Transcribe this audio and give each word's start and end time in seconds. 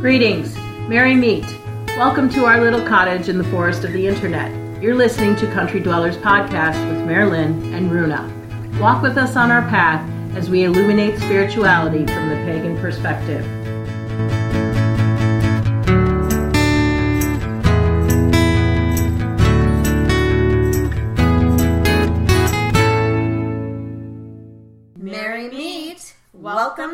Greetings, 0.00 0.56
Merry 0.88 1.14
Meet. 1.14 1.44
Welcome 1.88 2.30
to 2.30 2.46
our 2.46 2.58
little 2.58 2.80
cottage 2.88 3.28
in 3.28 3.36
the 3.36 3.44
forest 3.44 3.84
of 3.84 3.92
the 3.92 4.06
internet. 4.06 4.50
You're 4.82 4.94
listening 4.94 5.36
to 5.36 5.52
Country 5.52 5.78
Dwellers 5.78 6.16
Podcast 6.16 6.82
with 6.90 7.04
Marilyn 7.04 7.74
and 7.74 7.92
Runa. 7.92 8.32
Walk 8.80 9.02
with 9.02 9.18
us 9.18 9.36
on 9.36 9.50
our 9.50 9.60
path 9.68 10.00
as 10.34 10.48
we 10.48 10.64
illuminate 10.64 11.18
spirituality 11.18 12.06
from 12.06 12.30
the 12.30 12.36
pagan 12.46 12.78
perspective. 12.78 13.44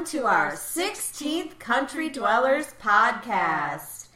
To 0.07 0.25
our 0.25 0.53
16th 0.53 1.59
Country 1.59 2.09
Dwellers 2.09 2.75
podcast. 2.81 4.07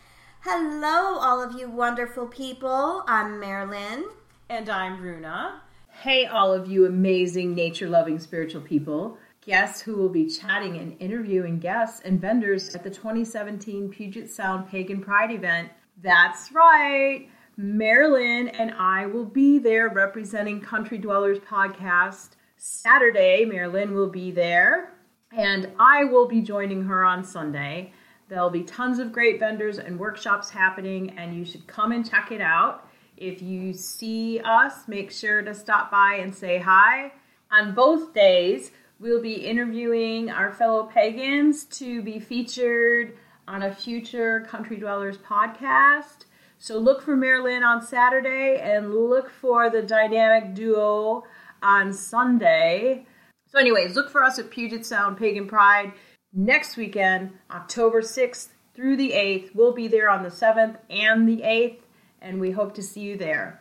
Hello, 0.42 1.18
all 1.18 1.42
of 1.42 1.58
you 1.58 1.68
wonderful 1.68 2.28
people. 2.28 3.02
I'm 3.08 3.40
Marilyn. 3.40 4.04
And 4.48 4.68
I'm 4.68 5.02
Runa. 5.02 5.62
Hey, 5.88 6.26
all 6.26 6.54
of 6.54 6.70
you 6.70 6.86
amazing 6.86 7.56
nature 7.56 7.88
loving 7.88 8.20
spiritual 8.20 8.60
people. 8.60 9.18
Guess 9.44 9.80
who 9.80 9.96
will 9.96 10.08
be 10.08 10.28
chatting 10.28 10.76
and 10.76 10.96
interviewing 11.00 11.58
guests 11.58 12.02
and 12.04 12.20
vendors 12.20 12.72
at 12.76 12.84
the 12.84 12.90
2017 12.90 13.88
Puget 13.88 14.30
Sound 14.30 14.68
Pagan 14.68 15.00
Pride 15.00 15.32
event? 15.32 15.70
That's 16.00 16.52
right. 16.52 17.28
Marilyn 17.56 18.46
and 18.46 18.70
I 18.78 19.06
will 19.06 19.24
be 19.24 19.58
there 19.58 19.88
representing 19.88 20.60
Country 20.60 20.98
Dwellers 20.98 21.40
podcast. 21.40 22.36
Saturday, 22.56 23.44
Marilyn 23.44 23.92
will 23.92 24.10
be 24.10 24.30
there, 24.30 24.92
and 25.36 25.70
I 25.78 26.04
will 26.04 26.26
be 26.26 26.40
joining 26.40 26.84
her 26.84 27.04
on 27.04 27.24
Sunday. 27.24 27.92
There'll 28.28 28.50
be 28.50 28.62
tons 28.62 28.98
of 28.98 29.12
great 29.12 29.40
vendors 29.40 29.78
and 29.78 29.98
workshops 29.98 30.50
happening, 30.50 31.18
and 31.18 31.36
you 31.36 31.44
should 31.44 31.66
come 31.66 31.92
and 31.92 32.08
check 32.08 32.30
it 32.32 32.40
out. 32.40 32.88
If 33.16 33.42
you 33.42 33.74
see 33.74 34.40
us, 34.40 34.88
make 34.88 35.10
sure 35.10 35.42
to 35.42 35.54
stop 35.54 35.90
by 35.90 36.18
and 36.20 36.34
say 36.34 36.58
hi. 36.58 37.12
On 37.50 37.74
both 37.74 38.14
days, 38.14 38.70
we'll 38.98 39.20
be 39.20 39.34
interviewing 39.34 40.30
our 40.30 40.52
fellow 40.52 40.84
pagans 40.84 41.64
to 41.64 42.02
be 42.02 42.18
featured 42.18 43.16
on 43.46 43.64
a 43.64 43.74
future 43.74 44.46
Country 44.48 44.76
Dwellers 44.76 45.18
podcast. 45.18 46.24
So 46.58 46.78
look 46.78 47.02
for 47.02 47.16
Marilyn 47.16 47.62
on 47.62 47.82
Saturday 47.82 48.60
and 48.62 48.94
look 48.94 49.30
for 49.30 49.70
the 49.70 49.82
dynamic 49.82 50.54
duo 50.54 51.24
on 51.62 51.92
Sunday. 51.92 53.06
So, 53.50 53.58
anyways, 53.58 53.96
look 53.96 54.10
for 54.10 54.22
us 54.22 54.38
at 54.38 54.48
Puget 54.50 54.86
Sound 54.86 55.16
Pagan 55.16 55.48
Pride 55.48 55.92
next 56.32 56.76
weekend, 56.76 57.32
October 57.50 58.00
6th 58.00 58.50
through 58.76 58.96
the 58.96 59.10
8th. 59.10 59.56
We'll 59.56 59.72
be 59.72 59.88
there 59.88 60.08
on 60.08 60.22
the 60.22 60.28
7th 60.28 60.76
and 60.88 61.28
the 61.28 61.38
8th, 61.38 61.80
and 62.22 62.40
we 62.40 62.52
hope 62.52 62.74
to 62.74 62.82
see 62.82 63.00
you 63.00 63.16
there. 63.16 63.60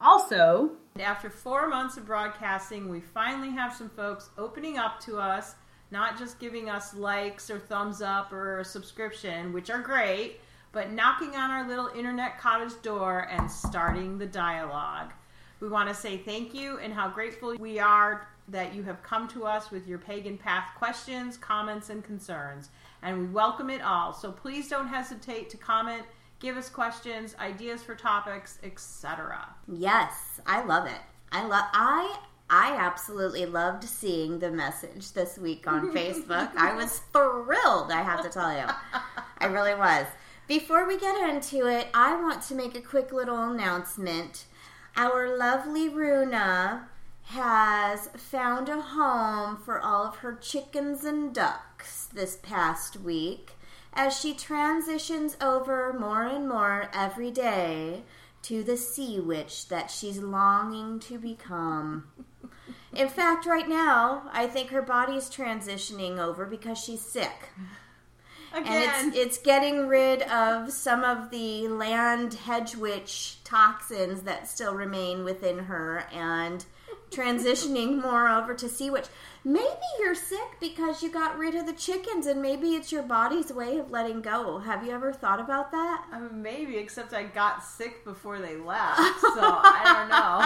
Also, 0.00 0.70
after 0.98 1.28
four 1.28 1.68
months 1.68 1.98
of 1.98 2.06
broadcasting, 2.06 2.88
we 2.88 3.00
finally 3.00 3.50
have 3.50 3.74
some 3.74 3.90
folks 3.90 4.30
opening 4.38 4.78
up 4.78 4.98
to 5.00 5.18
us, 5.18 5.54
not 5.90 6.18
just 6.18 6.38
giving 6.38 6.70
us 6.70 6.94
likes 6.94 7.50
or 7.50 7.58
thumbs 7.58 8.00
up 8.00 8.32
or 8.32 8.60
a 8.60 8.64
subscription, 8.64 9.52
which 9.52 9.68
are 9.68 9.82
great, 9.82 10.40
but 10.72 10.92
knocking 10.92 11.36
on 11.36 11.50
our 11.50 11.68
little 11.68 11.88
internet 11.88 12.38
cottage 12.38 12.72
door 12.80 13.28
and 13.30 13.50
starting 13.50 14.16
the 14.16 14.24
dialogue. 14.24 15.12
We 15.60 15.68
want 15.68 15.90
to 15.90 15.94
say 15.94 16.16
thank 16.16 16.54
you 16.54 16.78
and 16.78 16.90
how 16.90 17.10
grateful 17.10 17.54
we 17.58 17.78
are 17.78 18.26
that 18.50 18.74
you 18.74 18.82
have 18.82 19.02
come 19.02 19.28
to 19.28 19.44
us 19.46 19.70
with 19.70 19.86
your 19.86 19.98
pagan 19.98 20.36
path 20.36 20.68
questions, 20.76 21.36
comments, 21.36 21.90
and 21.90 22.04
concerns. 22.04 22.70
And 23.02 23.18
we 23.18 23.26
welcome 23.26 23.70
it 23.70 23.82
all. 23.82 24.12
So 24.12 24.30
please 24.30 24.68
don't 24.68 24.88
hesitate 24.88 25.50
to 25.50 25.56
comment, 25.56 26.02
give 26.38 26.56
us 26.56 26.68
questions, 26.68 27.34
ideas 27.38 27.82
for 27.82 27.94
topics, 27.94 28.58
etc. 28.62 29.48
Yes, 29.68 30.40
I 30.46 30.64
love 30.64 30.86
it. 30.86 31.00
I 31.32 31.46
love 31.46 31.64
I 31.72 32.18
I 32.52 32.76
absolutely 32.76 33.46
loved 33.46 33.84
seeing 33.84 34.40
the 34.40 34.50
message 34.50 35.12
this 35.12 35.38
week 35.38 35.68
on 35.68 35.92
Facebook. 35.94 36.50
I 36.56 36.74
was 36.74 36.98
thrilled, 37.12 37.92
I 37.92 38.02
have 38.02 38.22
to 38.24 38.28
tell 38.28 38.52
you. 38.52 38.66
I 39.38 39.46
really 39.46 39.74
was. 39.74 40.06
Before 40.48 40.86
we 40.88 40.98
get 40.98 41.30
into 41.30 41.68
it, 41.68 41.86
I 41.94 42.20
want 42.20 42.42
to 42.42 42.56
make 42.56 42.74
a 42.74 42.80
quick 42.80 43.12
little 43.12 43.40
announcement. 43.50 44.46
Our 44.96 45.38
lovely 45.38 45.88
Runa 45.88 46.88
has 47.30 48.08
found 48.16 48.68
a 48.68 48.80
home 48.80 49.56
for 49.56 49.80
all 49.80 50.04
of 50.04 50.16
her 50.16 50.34
chickens 50.34 51.04
and 51.04 51.32
ducks 51.32 52.06
this 52.06 52.36
past 52.42 52.96
week 52.96 53.52
as 53.92 54.18
she 54.18 54.34
transitions 54.34 55.36
over 55.40 55.92
more 55.92 56.24
and 56.24 56.48
more 56.48 56.90
every 56.92 57.30
day 57.30 58.02
to 58.42 58.64
the 58.64 58.76
sea 58.76 59.20
witch 59.20 59.68
that 59.68 59.92
she's 59.92 60.18
longing 60.18 60.98
to 60.98 61.18
become. 61.18 62.04
In 62.92 63.08
fact, 63.08 63.46
right 63.46 63.68
now, 63.68 64.28
I 64.32 64.48
think 64.48 64.70
her 64.70 64.82
body's 64.82 65.30
transitioning 65.30 66.18
over 66.18 66.44
because 66.46 66.78
she's 66.78 67.00
sick. 67.00 67.50
Again. 68.52 68.66
And 68.66 69.14
it's 69.14 69.16
it's 69.16 69.38
getting 69.38 69.86
rid 69.86 70.22
of 70.22 70.72
some 70.72 71.04
of 71.04 71.30
the 71.30 71.68
land 71.68 72.34
hedge 72.34 72.74
witch 72.74 73.36
toxins 73.44 74.22
that 74.22 74.48
still 74.48 74.74
remain 74.74 75.22
within 75.22 75.60
her 75.60 76.06
and 76.12 76.64
transitioning 77.10 78.00
more 78.00 78.28
over 78.28 78.54
to 78.54 78.68
sea 78.68 78.90
witch. 78.90 79.06
Maybe 79.42 79.68
you're 79.98 80.14
sick 80.14 80.58
because 80.60 81.02
you 81.02 81.10
got 81.10 81.38
rid 81.38 81.54
of 81.54 81.66
the 81.66 81.72
chickens 81.72 82.26
and 82.26 82.42
maybe 82.42 82.74
it's 82.74 82.92
your 82.92 83.02
body's 83.02 83.52
way 83.52 83.78
of 83.78 83.90
letting 83.90 84.20
go. 84.20 84.58
Have 84.58 84.84
you 84.84 84.92
ever 84.92 85.12
thought 85.12 85.40
about 85.40 85.70
that? 85.72 86.04
I 86.12 86.20
mean, 86.20 86.42
maybe, 86.42 86.76
except 86.76 87.14
I 87.14 87.24
got 87.24 87.64
sick 87.64 88.04
before 88.04 88.38
they 88.38 88.56
left, 88.56 88.98
so 89.20 89.40
I 89.40 89.82
don't 89.84 90.08
know. 90.10 90.40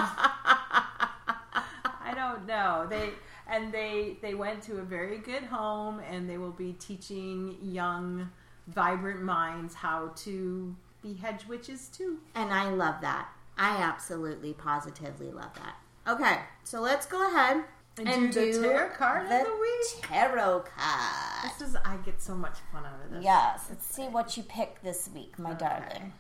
I 2.00 2.14
don't 2.14 2.46
know. 2.46 2.86
They 2.88 3.10
and 3.48 3.72
they 3.72 4.16
they 4.22 4.34
went 4.34 4.62
to 4.64 4.78
a 4.78 4.82
very 4.82 5.18
good 5.18 5.42
home, 5.44 6.00
and 6.10 6.30
they 6.30 6.38
will 6.38 6.52
be 6.52 6.74
teaching 6.74 7.56
young, 7.60 8.30
vibrant 8.68 9.22
minds 9.22 9.74
how 9.74 10.12
to 10.16 10.74
be 11.02 11.14
hedge 11.14 11.46
witches 11.46 11.88
too. 11.88 12.18
And 12.34 12.52
I 12.52 12.70
love 12.70 13.00
that. 13.00 13.28
I 13.56 13.76
absolutely, 13.76 14.52
positively 14.52 15.30
love 15.30 15.54
that. 15.54 15.76
Okay, 16.06 16.38
so 16.64 16.80
let's 16.80 17.06
go 17.06 17.26
ahead 17.28 17.64
And, 17.98 18.32
do, 18.32 18.52
the 18.52 18.68
tarot 18.68 18.88
card 18.90 19.28
the 19.30 19.40
of 19.40 19.46
the 19.46 19.52
week. 19.52 20.02
tarot 20.02 20.64
card. 20.76 21.50
This 21.58 21.68
is 21.68 21.76
I 21.84 21.96
get 22.04 22.20
so 22.20 22.34
much 22.34 22.58
fun 22.72 22.84
out 22.84 23.04
of 23.04 23.10
this. 23.12 23.24
Yes, 23.24 23.66
let's 23.70 23.86
see 23.86 24.02
what 24.08 24.36
you 24.36 24.42
pick 24.42 24.82
this 24.82 25.08
week, 25.14 25.38
my 25.38 25.54
darling. 25.54 26.12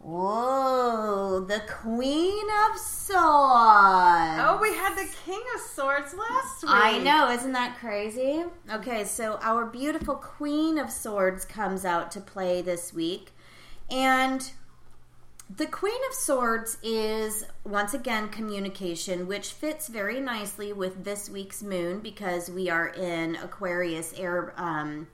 Whoa, 0.00 1.44
the 1.46 1.60
Queen 1.68 2.46
of 2.68 2.78
Swords. 2.78 3.20
Oh, 3.20 4.58
we 4.60 4.74
had 4.74 4.94
the 4.96 5.06
King 5.26 5.42
of 5.54 5.60
Swords 5.60 6.14
last 6.14 6.62
week. 6.62 6.72
I 6.72 6.98
know, 6.98 7.30
isn't 7.30 7.52
that 7.52 7.76
crazy? 7.78 8.44
Okay, 8.72 9.04
so 9.04 9.38
our 9.42 9.66
beautiful 9.66 10.14
Queen 10.16 10.78
of 10.78 10.90
Swords 10.90 11.44
comes 11.44 11.84
out 11.84 12.10
to 12.12 12.20
play 12.20 12.62
this 12.62 12.94
week. 12.94 13.32
And 13.90 14.50
the 15.56 15.66
Queen 15.66 16.00
of 16.08 16.14
Swords 16.14 16.78
is 16.82 17.44
once 17.64 17.92
again 17.92 18.28
communication, 18.28 19.26
which 19.26 19.52
fits 19.52 19.88
very 19.88 20.20
nicely 20.20 20.72
with 20.72 21.02
this 21.02 21.28
week's 21.28 21.62
moon 21.62 22.00
because 22.00 22.48
we 22.48 22.70
are 22.70 22.88
in 22.88 23.34
Aquarius 23.36 24.12
air 24.16 24.54
um, 24.56 25.08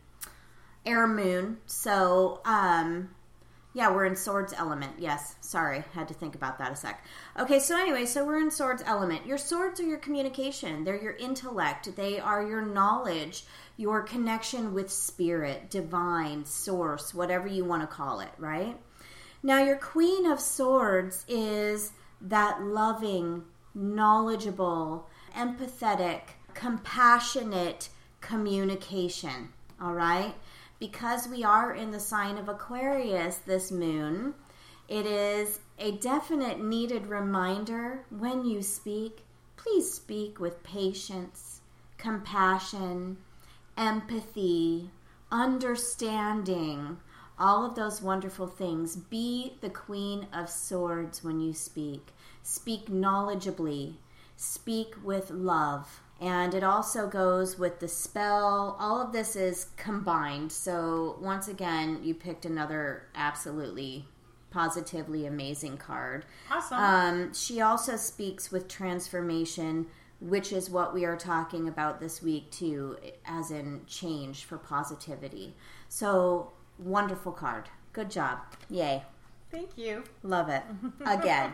air 0.84 1.06
moon. 1.06 1.56
So 1.66 2.42
um, 2.44 3.10
yeah, 3.72 3.90
we're 3.90 4.04
in 4.04 4.16
Swords 4.16 4.52
element. 4.52 4.92
Yes, 4.98 5.36
sorry, 5.40 5.84
had 5.94 6.08
to 6.08 6.14
think 6.14 6.34
about 6.34 6.58
that 6.58 6.72
a 6.72 6.76
sec. 6.76 7.02
Okay, 7.38 7.58
so 7.58 7.78
anyway, 7.78 8.04
so 8.04 8.26
we're 8.26 8.40
in 8.40 8.50
Swords 8.50 8.82
element. 8.84 9.26
Your 9.26 9.38
swords 9.38 9.80
are 9.80 9.86
your 9.86 9.98
communication. 9.98 10.84
They're 10.84 11.02
your 11.02 11.16
intellect. 11.16 11.96
They 11.96 12.18
are 12.18 12.46
your 12.46 12.62
knowledge, 12.62 13.44
your 13.78 14.02
connection 14.02 14.74
with 14.74 14.90
spirit, 14.90 15.70
divine, 15.70 16.44
source, 16.44 17.14
whatever 17.14 17.48
you 17.48 17.64
want 17.64 17.82
to 17.82 17.86
call 17.86 18.20
it, 18.20 18.32
right? 18.38 18.76
Now, 19.42 19.62
your 19.62 19.76
Queen 19.76 20.26
of 20.26 20.40
Swords 20.40 21.24
is 21.28 21.92
that 22.20 22.62
loving, 22.62 23.44
knowledgeable, 23.74 25.08
empathetic, 25.36 26.22
compassionate 26.54 27.90
communication, 28.20 29.50
all 29.80 29.92
right? 29.94 30.34
Because 30.78 31.28
we 31.28 31.44
are 31.44 31.74
in 31.74 31.90
the 31.90 32.00
sign 32.00 32.38
of 32.38 32.48
Aquarius 32.48 33.36
this 33.38 33.70
moon, 33.70 34.34
it 34.88 35.06
is 35.06 35.60
a 35.78 35.92
definite 35.92 36.60
needed 36.62 37.06
reminder 37.06 38.04
when 38.10 38.44
you 38.44 38.62
speak, 38.62 39.22
please 39.56 39.92
speak 39.92 40.40
with 40.40 40.62
patience, 40.62 41.60
compassion, 41.98 43.18
empathy, 43.76 44.90
understanding, 45.30 46.98
all 47.38 47.64
of 47.64 47.74
those 47.74 48.00
wonderful 48.02 48.46
things. 48.46 48.96
Be 48.96 49.54
the 49.60 49.70
Queen 49.70 50.26
of 50.32 50.48
Swords 50.48 51.22
when 51.22 51.40
you 51.40 51.52
speak. 51.52 52.08
Speak 52.42 52.86
knowledgeably. 52.86 53.94
Speak 54.36 54.94
with 55.02 55.30
love. 55.30 56.00
and 56.20 56.54
it 56.54 56.64
also 56.64 57.06
goes 57.08 57.58
with 57.58 57.78
the 57.80 57.88
spell. 57.88 58.76
All 58.80 59.00
of 59.02 59.12
this 59.12 59.36
is 59.36 59.66
combined. 59.76 60.50
So, 60.50 61.18
once 61.20 61.46
again, 61.48 62.00
you 62.02 62.14
picked 62.14 62.46
another 62.46 63.06
absolutely 63.14 64.06
positively 64.50 65.26
amazing 65.26 65.76
card. 65.76 66.24
Awesome. 66.50 66.78
Um, 66.78 67.34
she 67.34 67.60
also 67.60 67.96
speaks 67.96 68.50
with 68.50 68.66
transformation, 68.68 69.86
which 70.20 70.52
is 70.52 70.70
what 70.70 70.94
we 70.94 71.04
are 71.04 71.16
talking 71.18 71.68
about 71.68 72.00
this 72.00 72.22
week, 72.22 72.50
too, 72.50 72.96
as 73.26 73.50
in 73.50 73.82
change 73.86 74.44
for 74.44 74.56
positivity. 74.56 75.54
So, 75.90 76.52
wonderful 76.78 77.32
card. 77.32 77.68
Good 77.92 78.10
job. 78.10 78.38
Yay. 78.70 79.02
Thank 79.50 79.78
you. 79.78 80.04
Love 80.22 80.48
it. 80.48 80.62
Again. 81.06 81.52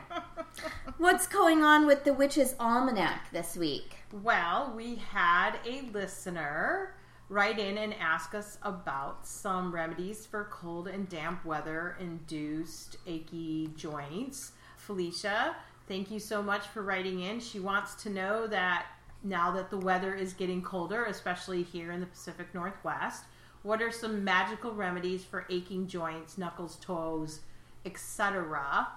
What's 0.98 1.26
going 1.26 1.62
on 1.62 1.86
with 1.86 2.04
the 2.04 2.12
Witch's 2.12 2.54
Almanac 2.58 3.30
this 3.32 3.56
week? 3.56 3.96
Well, 4.22 4.72
we 4.76 4.96
had 4.96 5.58
a 5.66 5.82
listener 5.92 6.94
write 7.28 7.58
in 7.58 7.78
and 7.78 7.94
ask 7.94 8.34
us 8.34 8.58
about 8.62 9.26
some 9.26 9.74
remedies 9.74 10.26
for 10.26 10.48
cold 10.50 10.88
and 10.88 11.08
damp 11.08 11.44
weather 11.44 11.96
induced 12.00 12.96
achy 13.06 13.70
joints. 13.76 14.52
Felicia, 14.76 15.56
thank 15.88 16.10
you 16.10 16.18
so 16.18 16.42
much 16.42 16.66
for 16.68 16.82
writing 16.82 17.20
in. 17.20 17.40
She 17.40 17.60
wants 17.60 17.94
to 18.02 18.10
know 18.10 18.46
that 18.48 18.86
now 19.22 19.50
that 19.52 19.70
the 19.70 19.78
weather 19.78 20.14
is 20.14 20.32
getting 20.32 20.60
colder, 20.60 21.04
especially 21.04 21.62
here 21.62 21.92
in 21.92 22.00
the 22.00 22.06
Pacific 22.06 22.52
Northwest, 22.54 23.24
what 23.62 23.80
are 23.80 23.92
some 23.92 24.24
magical 24.24 24.72
remedies 24.72 25.24
for 25.24 25.46
aching 25.50 25.86
joints, 25.86 26.36
knuckles, 26.38 26.76
toes, 26.76 27.40
etc.? 27.84 28.88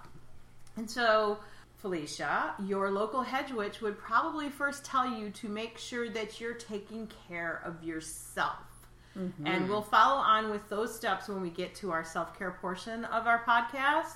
And 0.75 0.89
so, 0.89 1.39
Felicia, 1.77 2.56
your 2.63 2.91
local 2.91 3.21
hedge 3.21 3.51
witch 3.51 3.81
would 3.81 3.97
probably 3.97 4.50
first 4.50 4.83
tell 4.83 5.07
you 5.07 5.29
to 5.31 5.47
make 5.47 5.77
sure 5.77 6.09
that 6.09 6.41
you're 6.41 6.53
taking 6.53 7.09
care 7.27 7.62
of 7.63 7.83
yourself. 7.83 8.57
Mm-hmm. 9.17 9.47
And 9.47 9.69
we'll 9.69 9.81
follow 9.81 10.19
on 10.19 10.50
with 10.50 10.67
those 10.67 10.94
steps 10.94 11.29
when 11.29 11.41
we 11.41 11.50
get 11.50 11.73
to 11.75 11.91
our 11.91 12.03
self 12.03 12.38
care 12.38 12.57
portion 12.59 13.06
of 13.06 13.27
our 13.27 13.44
podcast. 13.45 14.15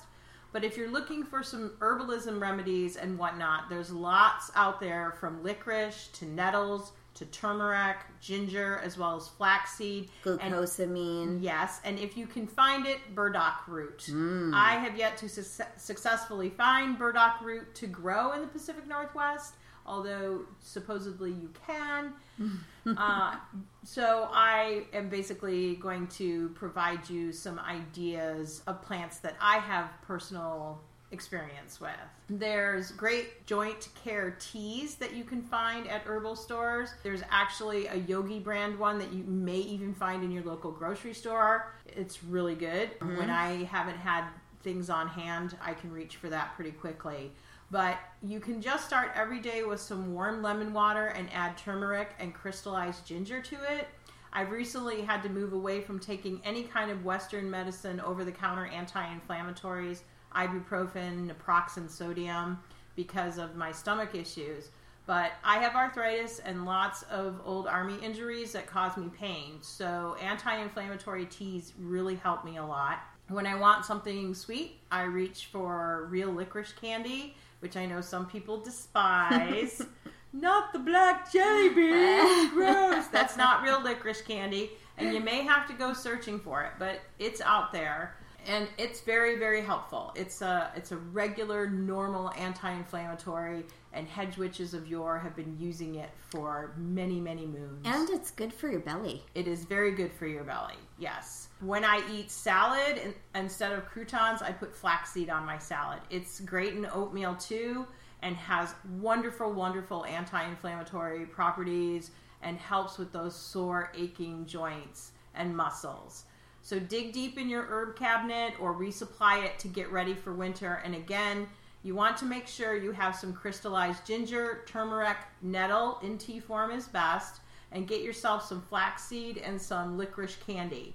But 0.52 0.64
if 0.64 0.76
you're 0.76 0.90
looking 0.90 1.24
for 1.24 1.42
some 1.42 1.70
herbalism 1.78 2.40
remedies 2.40 2.96
and 2.96 3.16
whatnot, 3.16 3.68
there's 3.70 3.92
lots 3.92 4.50
out 4.56 4.80
there 4.80 5.14
from 5.20 5.42
licorice 5.42 6.08
to 6.14 6.26
nettles 6.26 6.92
to 7.20 7.26
turmeric, 7.26 7.98
ginger, 8.18 8.80
as 8.82 8.96
well 8.96 9.14
as 9.14 9.28
flaxseed. 9.28 10.08
And 10.24 10.40
Glucosamine. 10.40 11.42
Yes, 11.42 11.78
and 11.84 11.98
if 11.98 12.16
you 12.16 12.26
can 12.26 12.46
find 12.46 12.86
it, 12.86 12.98
burdock 13.14 13.68
root. 13.68 14.08
I 14.54 14.76
have 14.76 14.96
yet 14.96 15.18
to 15.18 15.28
su- 15.28 15.64
successfully 15.76 16.48
find 16.48 16.98
burdock 16.98 17.42
root 17.42 17.74
to 17.74 17.86
grow 17.86 18.32
in 18.32 18.40
the 18.40 18.46
Pacific 18.46 18.86
Northwest, 18.88 19.56
although 19.84 20.46
supposedly 20.60 21.30
you 21.30 21.50
can. 21.66 22.14
uh, 22.96 23.36
so 23.84 24.30
I 24.32 24.84
am 24.94 25.10
basically 25.10 25.76
going 25.76 26.06
to 26.08 26.48
provide 26.50 27.10
you 27.10 27.32
some 27.32 27.58
ideas 27.58 28.62
of 28.66 28.80
plants 28.80 29.18
that 29.18 29.36
I 29.42 29.58
have 29.58 29.90
personal 30.06 30.80
experience 31.12 31.80
with. 31.80 31.90
There's 32.28 32.92
great 32.92 33.46
joint 33.46 33.88
care 34.04 34.36
teas 34.38 34.94
that 34.96 35.14
you 35.14 35.24
can 35.24 35.42
find 35.42 35.88
at 35.88 36.02
herbal 36.02 36.36
stores. 36.36 36.90
There's 37.02 37.22
actually 37.30 37.86
a 37.86 37.96
Yogi 37.96 38.38
brand 38.38 38.78
one 38.78 38.98
that 38.98 39.12
you 39.12 39.24
may 39.24 39.58
even 39.58 39.94
find 39.94 40.22
in 40.22 40.30
your 40.30 40.44
local 40.44 40.70
grocery 40.70 41.14
store. 41.14 41.72
It's 41.86 42.22
really 42.22 42.54
good. 42.54 42.98
Mm-hmm. 43.00 43.16
When 43.16 43.30
I 43.30 43.64
haven't 43.64 43.98
had 43.98 44.24
things 44.62 44.90
on 44.90 45.08
hand, 45.08 45.56
I 45.62 45.74
can 45.74 45.92
reach 45.92 46.16
for 46.16 46.28
that 46.28 46.54
pretty 46.54 46.72
quickly. 46.72 47.32
But 47.70 47.98
you 48.22 48.40
can 48.40 48.60
just 48.60 48.86
start 48.86 49.12
every 49.14 49.40
day 49.40 49.62
with 49.62 49.80
some 49.80 50.12
warm 50.12 50.42
lemon 50.42 50.72
water 50.72 51.06
and 51.06 51.28
add 51.32 51.56
turmeric 51.56 52.10
and 52.18 52.34
crystallized 52.34 53.06
ginger 53.06 53.40
to 53.42 53.56
it. 53.72 53.88
I've 54.32 54.50
recently 54.50 55.02
had 55.02 55.22
to 55.24 55.28
move 55.28 55.52
away 55.52 55.80
from 55.80 55.98
taking 55.98 56.40
any 56.44 56.62
kind 56.64 56.90
of 56.90 57.04
Western 57.04 57.50
medicine, 57.50 58.00
over 58.00 58.24
the 58.24 58.32
counter 58.32 58.66
anti 58.66 59.04
inflammatories, 59.04 60.02
ibuprofen, 60.34 61.30
naproxen, 61.30 61.90
sodium, 61.90 62.58
because 62.96 63.38
of 63.38 63.56
my 63.56 63.72
stomach 63.72 64.14
issues. 64.14 64.70
But 65.06 65.32
I 65.42 65.58
have 65.58 65.74
arthritis 65.74 66.38
and 66.38 66.64
lots 66.64 67.02
of 67.04 67.40
old 67.44 67.66
army 67.66 67.96
injuries 68.02 68.52
that 68.52 68.66
cause 68.66 68.96
me 68.96 69.08
pain. 69.08 69.58
So 69.60 70.16
anti 70.22 70.54
inflammatory 70.56 71.26
teas 71.26 71.72
really 71.78 72.14
help 72.16 72.44
me 72.44 72.58
a 72.58 72.64
lot. 72.64 73.00
When 73.28 73.46
I 73.46 73.54
want 73.54 73.84
something 73.84 74.34
sweet, 74.34 74.80
I 74.90 75.02
reach 75.02 75.46
for 75.46 76.06
real 76.10 76.30
licorice 76.30 76.72
candy, 76.72 77.36
which 77.60 77.76
I 77.76 77.86
know 77.86 78.00
some 78.00 78.26
people 78.26 78.60
despise. 78.60 79.82
not 80.32 80.72
the 80.72 80.78
black 80.78 81.32
jelly 81.32 81.70
bean. 81.70 82.50
Gross. 82.54 83.06
That's 83.06 83.36
not 83.36 83.62
real 83.62 83.82
licorice 83.82 84.22
candy. 84.22 84.70
And 84.98 85.14
you 85.14 85.20
may 85.20 85.42
have 85.42 85.66
to 85.68 85.72
go 85.72 85.92
searching 85.92 86.38
for 86.38 86.62
it, 86.62 86.72
but 86.78 87.00
it's 87.18 87.40
out 87.40 87.72
there. 87.72 88.16
And 88.46 88.68
it's 88.78 89.00
very, 89.00 89.38
very 89.38 89.62
helpful. 89.62 90.12
It's 90.14 90.42
a 90.42 90.72
it's 90.76 90.92
a 90.92 90.96
regular, 90.96 91.68
normal 91.68 92.30
anti-inflammatory, 92.32 93.64
and 93.92 94.08
hedge 94.08 94.36
witches 94.36 94.74
of 94.74 94.86
yore 94.86 95.18
have 95.18 95.36
been 95.36 95.56
using 95.58 95.96
it 95.96 96.10
for 96.30 96.72
many, 96.76 97.20
many 97.20 97.46
moons. 97.46 97.84
And 97.84 98.08
it's 98.10 98.30
good 98.30 98.52
for 98.52 98.70
your 98.70 98.80
belly. 98.80 99.22
It 99.34 99.46
is 99.46 99.64
very 99.64 99.92
good 99.92 100.12
for 100.12 100.26
your 100.26 100.44
belly. 100.44 100.74
Yes. 100.98 101.48
When 101.60 101.84
I 101.84 102.02
eat 102.12 102.30
salad 102.30 102.98
in, 102.98 103.14
instead 103.34 103.72
of 103.72 103.86
croutons, 103.86 104.42
I 104.42 104.52
put 104.52 104.74
flaxseed 104.74 105.30
on 105.30 105.44
my 105.44 105.58
salad. 105.58 106.00
It's 106.10 106.40
great 106.40 106.74
in 106.74 106.86
oatmeal 106.86 107.34
too 107.36 107.86
and 108.22 108.36
has 108.36 108.74
wonderful, 108.98 109.52
wonderful 109.52 110.04
anti 110.04 110.42
inflammatory 110.46 111.26
properties 111.26 112.10
and 112.42 112.58
helps 112.58 112.98
with 112.98 113.12
those 113.12 113.34
sore, 113.34 113.92
aching 113.94 114.46
joints 114.46 115.12
and 115.34 115.56
muscles. 115.56 116.24
So 116.62 116.78
dig 116.78 117.12
deep 117.12 117.38
in 117.38 117.48
your 117.48 117.64
herb 117.64 117.96
cabinet 117.96 118.54
or 118.60 118.74
resupply 118.74 119.44
it 119.44 119.58
to 119.60 119.68
get 119.68 119.90
ready 119.90 120.14
for 120.14 120.32
winter. 120.32 120.82
And 120.84 120.94
again, 120.94 121.46
you 121.82 121.94
want 121.94 122.16
to 122.18 122.26
make 122.26 122.46
sure 122.46 122.76
you 122.76 122.92
have 122.92 123.16
some 123.16 123.32
crystallized 123.32 124.06
ginger, 124.06 124.62
turmeric, 124.66 125.16
nettle 125.40 125.98
in 126.02 126.18
tea 126.18 126.38
form 126.38 126.70
is 126.70 126.86
best, 126.86 127.40
and 127.72 127.88
get 127.88 128.02
yourself 128.02 128.46
some 128.46 128.60
flaxseed 128.60 129.38
and 129.38 129.60
some 129.60 129.96
licorice 129.96 130.36
candy. 130.46 130.94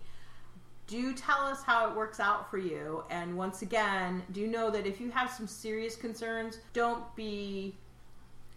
Do 0.87 1.13
tell 1.13 1.41
us 1.41 1.63
how 1.63 1.89
it 1.89 1.95
works 1.95 2.19
out 2.19 2.51
for 2.51 2.59
you. 2.59 3.03
And 3.09 3.35
once 3.35 3.63
again, 3.63 4.21
do 4.31 4.45
know 4.45 4.69
that 4.69 4.85
if 4.85 5.01
you 5.01 5.09
have 5.09 5.31
some 5.31 5.47
serious 5.47 5.95
concerns, 5.95 6.59
don't 6.73 7.03
be 7.15 7.75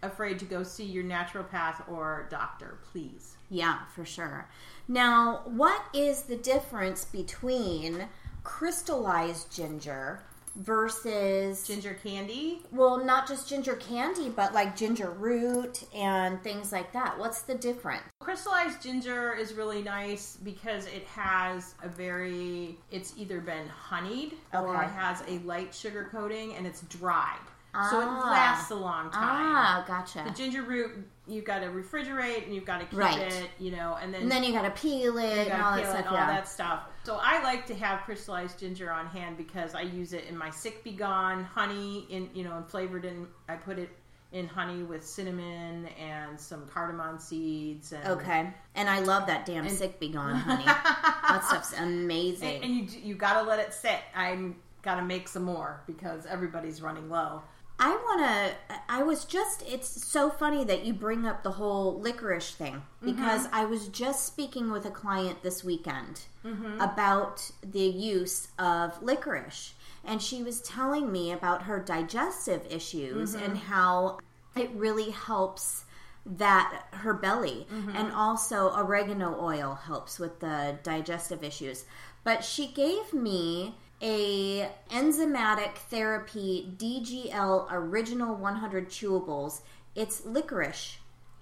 afraid 0.03 0.39
to 0.41 0.45
go 0.45 0.63
see 0.63 0.85
your 0.85 1.05
naturopath 1.05 1.89
or 1.89 2.27
doctor, 2.31 2.79
please. 2.93 3.38
Yeah, 3.51 3.79
for 3.95 4.05
sure. 4.05 4.49
Now, 4.89 5.43
what 5.47 5.83
is 5.95 6.23
the 6.23 6.37
difference 6.37 7.05
between 7.05 8.07
crystallized 8.45 9.53
ginger 9.55 10.21
versus 10.57 11.65
Ginger 11.67 11.95
candy. 12.03 12.63
well, 12.73 13.05
not 13.05 13.29
just 13.29 13.49
ginger 13.49 13.77
candy, 13.77 14.29
but 14.29 14.53
like 14.53 14.77
ginger 14.77 15.11
root 15.11 15.85
and 15.95 16.43
things 16.43 16.73
like 16.73 16.93
that? 16.93 17.17
What's 17.19 17.43
the 17.43 17.55
difference? 17.55 18.03
Crystallized 18.21 18.83
ginger 18.83 19.35
is 19.35 19.55
really 19.55 19.83
nice 19.83 20.37
because 20.43 20.87
it 20.87 21.05
has 21.05 21.75
a 21.83 21.89
very, 21.89 22.77
it's 22.91 23.15
either 23.17 23.41
been 23.41 23.69
honeyed 23.69 24.35
or 24.53 24.83
it 24.83 24.89
has 24.91 25.23
a 25.29 25.39
light 25.47 25.73
sugar 25.73 26.09
coating 26.11 26.55
and 26.57 26.67
it's 26.67 26.81
dried. 26.83 27.39
So 27.91 28.01
it 28.01 28.07
Ah. 28.09 28.31
lasts 28.31 28.71
a 28.73 28.75
long 28.75 29.11
time. 29.13 29.55
Ah, 29.55 29.85
gotcha. 29.87 30.25
The 30.27 30.31
ginger 30.35 30.63
root, 30.63 31.07
you've 31.29 31.45
got 31.45 31.61
to 31.61 31.67
refrigerate 31.67 32.45
and 32.47 32.55
you've 32.55 32.65
got 32.65 32.81
to 32.81 32.87
keep 32.87 32.99
Right. 32.99 33.19
it, 33.33 33.51
you 33.59 33.71
know, 33.71 33.99
and 34.01 34.13
then, 34.13 34.23
And 34.23 34.31
then 34.31 34.43
you 34.45 34.53
gotta 34.53 34.71
peel 34.71 35.19
it 35.19 35.49
and 35.49 35.63
all 35.63 35.77
that 35.77 35.85
stuff. 35.87 35.97
and 35.99 36.07
all 36.09 36.15
yeah. 36.15 36.27
that 36.27 36.49
stuff. 36.49 36.83
So 37.05 37.19
I 37.23 37.43
like 37.43 37.67
to 37.67 37.75
have 37.75 38.01
crystallized 38.03 38.59
ginger 38.59 38.91
on 38.91 39.07
hand 39.07 39.37
because 39.37 39.75
I 39.75 39.83
use 39.83 40.13
it 40.13 40.25
in 40.29 40.37
my 40.37 40.51
sick 40.51 40.83
be 40.85 40.93
gone 40.93 41.45
honey 41.45 42.07
in 42.11 42.31
you 42.35 42.45
know 42.45 42.57
and 42.57 42.67
flavored 42.69 43.05
in. 43.05 43.27
I 43.49 43.55
put 43.57 43.79
it 43.79 43.91
in 44.33 44.47
honey 44.47 44.83
with 44.83 45.07
cinnamon 45.07 45.87
and 45.99 46.39
some 46.39 46.67
cardamom 46.67 47.19
seeds. 47.19 47.93
And, 47.93 48.07
Okay. 48.09 48.53
And 48.75 48.89
I 48.89 49.01
love 49.01 49.27
that 49.27 49.47
damn 49.47 49.67
sick 49.71 49.99
be 49.99 50.11
gone, 50.11 50.35
honey. 50.49 50.65
that 50.67 51.43
stuff's 51.49 51.73
amazing. 51.79 52.57
and, 52.57 52.65
and 52.65 52.75
you 52.93 53.01
you 53.03 53.15
got 53.15 53.41
to 53.43 53.49
let 53.49 53.59
it 53.59 53.73
sit. 53.73 54.01
I'm 54.15 54.57
got 54.83 54.97
to 54.97 55.03
make 55.05 55.29
some 55.29 55.43
more 55.45 55.81
because 55.87 56.25
everybody's 56.27 56.81
running 56.83 57.09
low. 57.11 57.43
I 57.81 57.91
want 57.91 58.21
to. 58.21 58.77
I 58.89 59.03
was 59.03 59.25
just. 59.25 59.63
It's 59.67 59.89
so 60.05 60.31
funny 60.31 60.65
that 60.65 60.85
you 60.85 60.93
bring 60.93 61.27
up 61.27 61.43
the 61.43 61.53
whole 61.53 61.99
licorice 62.01 62.53
thing 62.53 62.75
mm-hmm. 62.75 63.13
because 63.13 63.47
I 63.53 63.65
was 63.65 63.89
just 63.89 64.27
speaking 64.27 64.71
with 64.71 64.85
a 64.85 64.91
client 64.91 65.43
this 65.43 65.63
weekend 65.63 66.23
mm-hmm. 66.45 66.81
about 66.81 67.51
the 67.63 67.81
use 67.81 68.49
of 68.59 69.01
licorice. 69.03 69.75
And 70.05 70.23
she 70.23 70.43
was 70.43 70.61
telling 70.63 71.13
me 71.13 71.33
about 71.33 71.63
her 71.63 71.79
digestive 71.79 72.67
issues 72.71 73.35
and 73.35 73.55
mm-hmm. 73.55 73.73
how 73.73 74.19
it 74.57 74.71
really 74.75 75.11
helps 75.11 75.85
that 76.25 76.85
her 76.93 77.15
belly 77.15 77.67
and 77.95 78.13
also 78.13 78.71
oregano 78.75 79.39
oil 79.41 79.75
helps 79.75 80.19
with 80.19 80.41
the 80.41 80.79
digestive 80.83 81.43
issues 81.43 81.87
but 82.23 82.45
she 82.45 82.67
gave 82.67 83.15
me 83.15 83.75
a 84.01 84.71
enzymatic 84.91 85.75
therapy 85.91 86.73
DGL 86.77 87.67
original 87.71 88.35
100 88.35 88.89
chewables 88.89 89.63
it's 89.99 90.25
licorice 90.25 90.99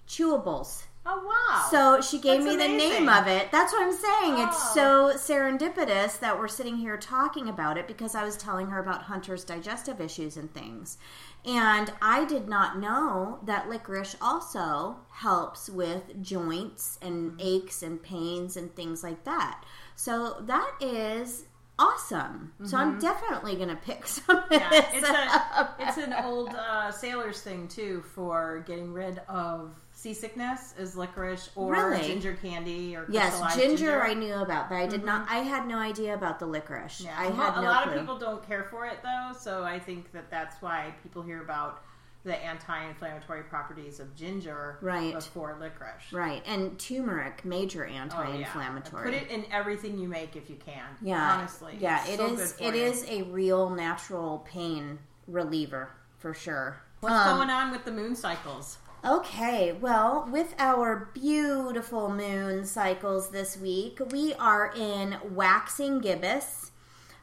chewables. 0.07 0.83
Oh 1.05 1.23
wow! 1.23 1.67
So 1.69 2.01
she 2.01 2.19
gave 2.19 2.43
That's 2.43 2.57
me 2.57 2.61
the 2.61 2.67
name 2.67 3.07
of 3.07 3.27
it. 3.27 3.49
That's 3.51 3.71
what 3.71 3.83
I'm 3.83 3.93
saying. 3.93 4.45
It's 4.45 4.75
Oh. 4.75 5.13
so 5.13 5.33
serendipitous 5.33 6.19
that 6.19 6.37
we're 6.37 6.49
sitting 6.49 6.77
here 6.77 6.97
talking 6.97 7.47
about 7.47 7.77
it 7.77 7.87
because 7.87 8.15
I 8.15 8.25
was 8.25 8.35
telling 8.35 8.67
her 8.67 8.79
about 8.79 9.03
Hunter's 9.03 9.45
digestive 9.45 10.01
issues 10.01 10.35
and 10.35 10.53
things. 10.53 10.97
And 11.45 11.93
I 12.01 12.25
did 12.25 12.49
not 12.49 12.79
know 12.79 13.39
that 13.45 13.69
licorice 13.69 14.17
also 14.19 14.97
helps 15.11 15.69
with 15.69 16.21
joints 16.21 16.97
and 17.01 17.31
mm-hmm. 17.31 17.39
aches 17.41 17.83
and 17.83 18.01
pains 18.01 18.57
and 18.57 18.75
things 18.75 19.03
like 19.03 19.23
that. 19.23 19.63
So 19.95 20.41
that 20.41 20.71
is 20.81 21.45
awesome. 21.79 22.51
So 22.65 22.77
I'm 22.77 22.99
definitely 22.99 23.55
going 23.55 23.69
to 23.69 23.75
pick 23.75 24.05
some 24.07 24.35
of 24.37 24.43
Mm-hmm. 24.49 24.53
Yeah, 24.53 24.85
it's 24.93 25.07
a 25.07 25.75
it's 25.79 25.97
an 25.97 26.13
old 26.25 26.49
uh, 26.49 26.91
sailor's 26.91 27.41
thing 27.41 27.67
too 27.67 28.01
for 28.15 28.63
getting 28.67 28.93
rid 28.93 29.19
of 29.27 29.75
seasickness 29.93 30.73
is 30.77 30.95
licorice 30.95 31.49
or 31.55 31.71
Really? 31.73 32.01
ginger 32.07 32.35
candy 32.35 32.95
or 32.95 33.05
Yes, 33.09 33.39
crystallized 33.39 33.59
ginger, 33.59 34.01
I 34.03 34.13
knew 34.13 34.33
about, 34.35 34.69
but 34.69 34.75
I 34.75 34.85
did 34.87 35.03
not. 35.03 35.25
Mm-hmm. 35.25 35.33
I 35.35 35.37
had 35.39 35.67
no 35.67 35.77
idea 35.77 36.13
about 36.13 36.39
the 36.39 36.45
licorice. 36.45 37.01
Yeah, 37.01 37.15
I 37.17 37.25
a 37.27 37.31
had 37.33 37.57
a 37.57 37.61
no 37.61 37.67
lot 37.67 37.83
clue. 37.83 37.93
of 37.93 37.99
people 37.99 38.17
don't 38.19 38.47
care 38.47 38.63
for 38.65 38.85
it 38.85 38.99
though, 39.03 39.31
so 39.39 39.63
I 39.63 39.79
think 39.79 40.11
that 40.13 40.29
that's 40.31 40.61
why 40.61 40.93
people 41.03 41.21
hear 41.23 41.41
about 41.41 41.81
the 42.27 42.35
anti-inflammatory 42.45 43.43
properties 43.43 43.99
of 44.01 44.13
ginger 44.15 44.77
Right. 44.81 45.13
before 45.13 45.57
licorice. 45.59 46.11
Right, 46.11 46.43
and 46.45 46.77
turmeric, 46.77 47.45
major 47.45 47.85
Oh, 47.85 47.89
yeah. 47.91 48.01
anti-inflammatory. 48.01 49.05
Put 49.05 49.13
it 49.13 49.29
in 49.29 49.45
everything 49.51 49.97
you 49.97 50.09
make 50.09 50.35
if 50.35 50.49
you 50.49 50.57
can. 50.57 50.83
yeah, 51.01 51.33
honestly. 51.37 51.77
yeah, 51.79 52.01
It's 52.03 52.09
it 52.11 52.17
so 52.17 52.25
is. 52.33 52.55
It 52.59 52.75
you. 52.75 52.81
is 52.83 53.05
a 53.09 53.23
real 53.23 53.69
natural 53.69 54.39
pain 54.47 54.99
reliever 55.27 55.89
for 56.19 56.33
sure. 56.33 56.77
What's 56.99 57.15
Um, 57.15 57.37
going 57.37 57.49
on 57.49 57.71
with 57.71 57.85
the 57.85 57.91
moon 57.91 58.15
cycles? 58.15 58.77
Okay, 59.05 59.71
well, 59.73 60.27
with 60.29 60.53
our 60.59 61.09
beautiful 61.13 62.09
moon 62.09 62.65
cycles 62.65 63.29
this 63.29 63.55
week, 63.55 63.99
we 64.11 64.33
are 64.33 64.73
in 64.75 65.17
waxing 65.31 65.99
gibbous. 65.99 66.66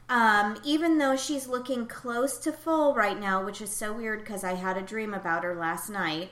Um, 0.09 0.59
even 0.65 0.99
though 0.99 1.17
she's 1.17 1.47
looking 1.47 1.87
close 1.87 2.37
to 2.39 2.53
full 2.53 2.95
right 2.95 3.19
now, 3.19 3.43
which 3.43 3.63
is 3.63 3.71
so 3.71 3.93
weird 3.93 4.21
because 4.21 4.45
I 4.45 4.55
had 4.55 4.77
a 4.77 4.83
dream 4.83 5.15
about 5.15 5.45
her 5.45 5.55
last 5.55 5.89
night. 5.89 6.31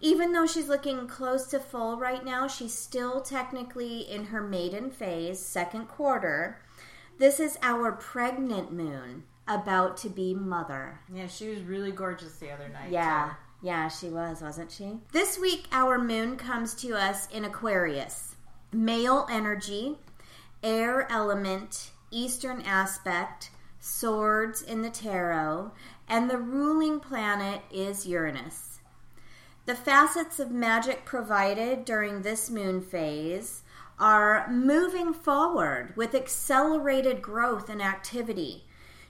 Even 0.00 0.32
though 0.32 0.46
she's 0.46 0.68
looking 0.68 1.06
close 1.06 1.46
to 1.46 1.58
full 1.58 1.96
right 1.96 2.24
now, 2.24 2.46
she's 2.46 2.74
still 2.74 3.22
technically 3.22 4.00
in 4.00 4.26
her 4.26 4.42
maiden 4.42 4.90
phase, 4.90 5.40
second 5.40 5.88
quarter. 5.88 6.60
This 7.18 7.40
is 7.40 7.56
our 7.62 7.92
pregnant 7.92 8.72
moon, 8.72 9.24
about 9.48 9.96
to 9.98 10.10
be 10.10 10.34
mother. 10.34 11.00
Yeah, 11.12 11.26
she 11.28 11.48
was 11.48 11.62
really 11.62 11.92
gorgeous 11.92 12.34
the 12.36 12.50
other 12.50 12.68
night. 12.68 12.90
Yeah. 12.90 13.30
too. 13.30 13.66
Yeah, 13.66 13.88
she 13.88 14.08
was, 14.08 14.42
wasn't 14.42 14.70
she? 14.70 14.98
This 15.12 15.38
week, 15.38 15.66
our 15.72 15.98
moon 15.98 16.36
comes 16.36 16.74
to 16.76 16.92
us 16.94 17.26
in 17.28 17.46
Aquarius. 17.46 18.34
Male 18.72 19.26
energy, 19.30 19.96
air 20.62 21.10
element, 21.10 21.92
eastern 22.14 22.62
aspect, 22.62 23.50
swords 23.80 24.62
in 24.62 24.82
the 24.82 24.90
tarot, 24.90 25.72
and 26.08 26.30
the 26.30 26.38
ruling 26.38 27.00
planet 27.00 27.62
is 27.70 28.06
Uranus. 28.06 28.80
The 29.66 29.74
facets 29.74 30.38
of 30.38 30.50
magic 30.50 31.04
provided 31.04 31.84
during 31.84 32.22
this 32.22 32.50
moon 32.50 32.80
phase 32.82 33.62
are 33.98 34.48
moving 34.50 35.12
forward 35.12 35.94
with 35.96 36.14
accelerated 36.14 37.22
growth 37.22 37.68
and 37.68 37.80
activity. 37.80 38.64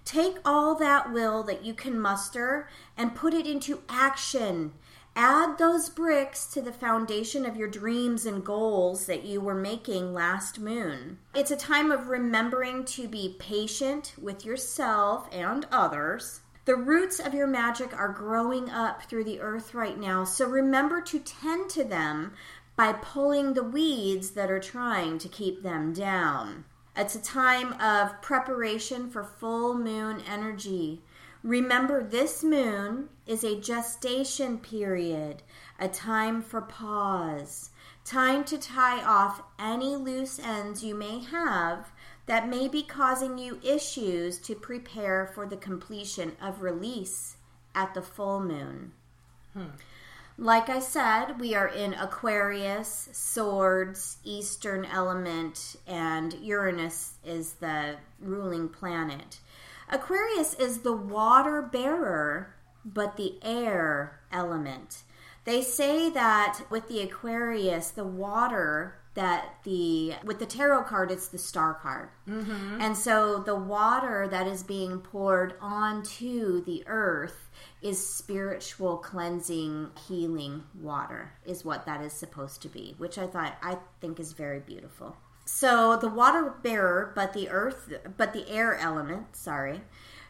Take 0.04 0.36
all 0.44 0.74
that 0.76 1.12
will 1.12 1.42
that 1.44 1.64
you 1.64 1.74
can 1.74 1.98
muster 1.98 2.68
and 2.96 3.14
put 3.14 3.34
it 3.34 3.46
into 3.46 3.82
action. 3.88 4.74
Add 5.16 5.58
those 5.58 5.88
bricks 5.88 6.46
to 6.46 6.60
the 6.60 6.72
foundation 6.72 7.46
of 7.46 7.56
your 7.56 7.68
dreams 7.68 8.26
and 8.26 8.44
goals 8.44 9.06
that 9.06 9.24
you 9.24 9.40
were 9.40 9.54
making 9.54 10.12
last 10.12 10.58
moon. 10.58 11.18
It's 11.34 11.52
a 11.52 11.56
time 11.56 11.92
of 11.92 12.08
remembering 12.08 12.84
to 12.86 13.06
be 13.06 13.36
patient 13.38 14.14
with 14.20 14.44
yourself 14.44 15.28
and 15.30 15.66
others. 15.70 16.40
The 16.64 16.74
roots 16.74 17.20
of 17.20 17.32
your 17.32 17.46
magic 17.46 17.96
are 17.96 18.08
growing 18.08 18.70
up 18.70 19.02
through 19.04 19.24
the 19.24 19.40
earth 19.40 19.72
right 19.72 19.98
now, 19.98 20.24
so 20.24 20.48
remember 20.48 21.00
to 21.02 21.20
tend 21.20 21.70
to 21.70 21.84
them 21.84 22.32
by 22.74 22.92
pulling 22.92 23.54
the 23.54 23.62
weeds 23.62 24.30
that 24.30 24.50
are 24.50 24.60
trying 24.60 25.18
to 25.18 25.28
keep 25.28 25.62
them 25.62 25.92
down. 25.92 26.64
It's 26.96 27.14
a 27.14 27.22
time 27.22 27.74
of 27.74 28.20
preparation 28.22 29.10
for 29.10 29.24
full 29.24 29.74
moon 29.74 30.22
energy. 30.28 31.02
Remember, 31.44 32.02
this 32.02 32.42
moon 32.42 33.10
is 33.26 33.44
a 33.44 33.60
gestation 33.60 34.56
period, 34.56 35.42
a 35.78 35.88
time 35.88 36.40
for 36.40 36.62
pause, 36.62 37.68
time 38.02 38.44
to 38.44 38.56
tie 38.56 39.04
off 39.04 39.42
any 39.58 39.94
loose 39.94 40.38
ends 40.38 40.82
you 40.82 40.94
may 40.94 41.18
have 41.22 41.92
that 42.24 42.48
may 42.48 42.66
be 42.66 42.82
causing 42.82 43.36
you 43.36 43.60
issues 43.62 44.38
to 44.38 44.54
prepare 44.54 45.30
for 45.34 45.46
the 45.46 45.58
completion 45.58 46.32
of 46.40 46.62
release 46.62 47.36
at 47.74 47.92
the 47.92 48.00
full 48.00 48.40
moon. 48.40 48.92
Hmm. 49.52 49.66
Like 50.38 50.70
I 50.70 50.80
said, 50.80 51.38
we 51.38 51.54
are 51.54 51.68
in 51.68 51.92
Aquarius, 51.92 53.10
Swords, 53.12 54.16
Eastern 54.24 54.86
element, 54.86 55.76
and 55.86 56.32
Uranus 56.42 57.16
is 57.22 57.52
the 57.54 57.96
ruling 58.18 58.70
planet. 58.70 59.40
Aquarius 59.94 60.54
is 60.54 60.78
the 60.78 60.92
water 60.92 61.62
bearer, 61.62 62.54
but 62.84 63.16
the 63.16 63.38
air 63.42 64.20
element. 64.32 65.02
They 65.44 65.62
say 65.62 66.10
that 66.10 66.62
with 66.68 66.88
the 66.88 67.00
Aquarius, 67.00 67.90
the 67.90 68.04
water 68.04 68.96
that 69.14 69.60
the 69.62 70.14
with 70.24 70.40
the 70.40 70.46
tarot 70.46 70.82
card 70.84 71.12
it's 71.12 71.28
the 71.28 71.38
star 71.38 71.74
card. 71.74 72.08
Mm-hmm. 72.28 72.80
And 72.80 72.96
so 72.96 73.38
the 73.38 73.54
water 73.54 74.26
that 74.28 74.48
is 74.48 74.64
being 74.64 74.98
poured 74.98 75.54
onto 75.60 76.64
the 76.64 76.82
earth 76.88 77.44
is 77.84 78.04
spiritual 78.04 78.96
cleansing 78.96 79.90
healing 80.08 80.64
water 80.80 81.32
is 81.44 81.64
what 81.64 81.86
that 81.86 82.00
is 82.00 82.12
supposed 82.14 82.62
to 82.62 82.68
be 82.68 82.94
which 82.96 83.18
i 83.18 83.26
thought 83.26 83.56
i 83.62 83.76
think 84.00 84.18
is 84.18 84.32
very 84.32 84.58
beautiful 84.60 85.16
so 85.44 85.96
the 85.96 86.08
water 86.08 86.54
bearer 86.62 87.12
but 87.14 87.32
the 87.32 87.48
earth 87.48 87.92
but 88.16 88.32
the 88.32 88.48
air 88.48 88.76
element 88.76 89.36
sorry 89.36 89.80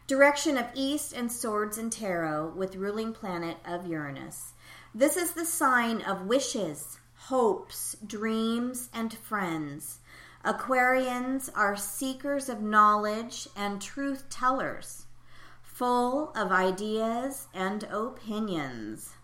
direction 0.07 0.57
of 0.59 0.67
east 0.75 1.13
and 1.13 1.31
swords 1.31 1.79
and 1.79 1.93
tarot 1.93 2.53
with 2.57 2.77
ruling 2.77 3.13
planet 3.13 3.57
of 3.65 3.87
uranus 3.87 4.53
this 4.95 5.17
is 5.17 5.33
the 5.33 5.45
sign 5.45 6.03
of 6.03 6.27
wishes 6.27 6.99
hopes, 7.29 7.97
dreams, 8.07 8.91
and 8.93 9.15
friends. 9.15 10.01
Aquarians 10.45 11.49
are 11.55 11.75
seekers 11.75 12.51
of 12.51 12.61
knowledge 12.61 13.49
and 13.57 13.81
truth 13.81 14.29
tellers, 14.29 15.07
full 15.63 16.31
of 16.37 16.53
ideas 16.53 17.49
and 17.55 17.85
opinions. 17.85 19.15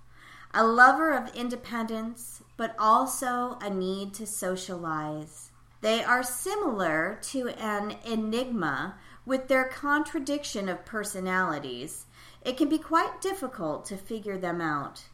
A 0.54 0.64
lover 0.64 1.12
of 1.12 1.34
independence, 1.36 2.42
but 2.56 2.74
also 2.78 3.58
a 3.60 3.68
need 3.68 4.14
to 4.14 4.26
socialize. 4.26 5.49
They 5.80 6.04
are 6.04 6.22
similar 6.22 7.18
to 7.22 7.48
an 7.48 7.96
enigma 8.04 8.96
with 9.24 9.48
their 9.48 9.64
contradiction 9.64 10.68
of 10.68 10.84
personalities. 10.84 12.06
It 12.42 12.56
can 12.56 12.68
be 12.68 12.78
quite 12.78 13.20
difficult 13.20 13.86
to 13.86 13.96
figure 13.96 14.36
them 14.36 14.60
out. 14.60 15.04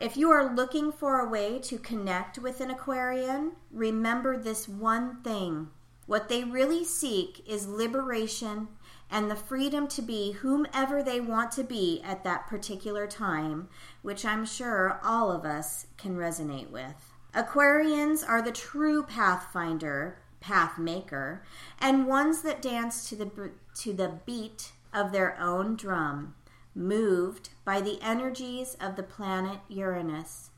If 0.00 0.16
you 0.16 0.30
are 0.30 0.54
looking 0.54 0.90
for 0.92 1.20
a 1.20 1.28
way 1.28 1.58
to 1.60 1.78
connect 1.78 2.38
with 2.38 2.60
an 2.60 2.70
Aquarian, 2.70 3.52
remember 3.70 4.36
this 4.36 4.68
one 4.68 5.22
thing. 5.22 5.68
What 6.06 6.28
they 6.28 6.44
really 6.44 6.84
seek 6.84 7.42
is 7.48 7.68
liberation 7.68 8.68
and 9.10 9.30
the 9.30 9.36
freedom 9.36 9.86
to 9.88 10.02
be 10.02 10.32
whomever 10.32 11.02
they 11.02 11.20
want 11.20 11.52
to 11.52 11.62
be 11.62 12.02
at 12.02 12.24
that 12.24 12.48
particular 12.48 13.06
time, 13.06 13.68
which 14.00 14.24
I'm 14.24 14.44
sure 14.44 14.98
all 15.04 15.30
of 15.30 15.44
us 15.44 15.86
can 15.96 16.16
resonate 16.16 16.70
with. 16.70 17.12
Aquarians 17.34 18.22
are 18.28 18.42
the 18.42 18.52
true 18.52 19.02
pathfinder, 19.02 20.18
path 20.40 20.78
maker, 20.78 21.42
and 21.78 22.06
ones 22.06 22.42
that 22.42 22.60
dance 22.60 23.08
to 23.08 23.16
the 23.16 23.52
to 23.74 23.92
the 23.94 24.20
beat 24.26 24.72
of 24.92 25.12
their 25.12 25.40
own 25.40 25.76
drum 25.76 26.34
moved 26.74 27.50
by 27.64 27.80
the 27.80 27.98
energies 28.02 28.76
of 28.80 28.96
the 28.96 29.02
planet 29.02 29.60
Uranus, 29.68 30.50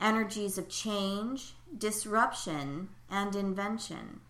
energies 0.00 0.58
of 0.58 0.68
change, 0.68 1.54
disruption, 1.76 2.88
and 3.08 3.36
invention. 3.36 4.20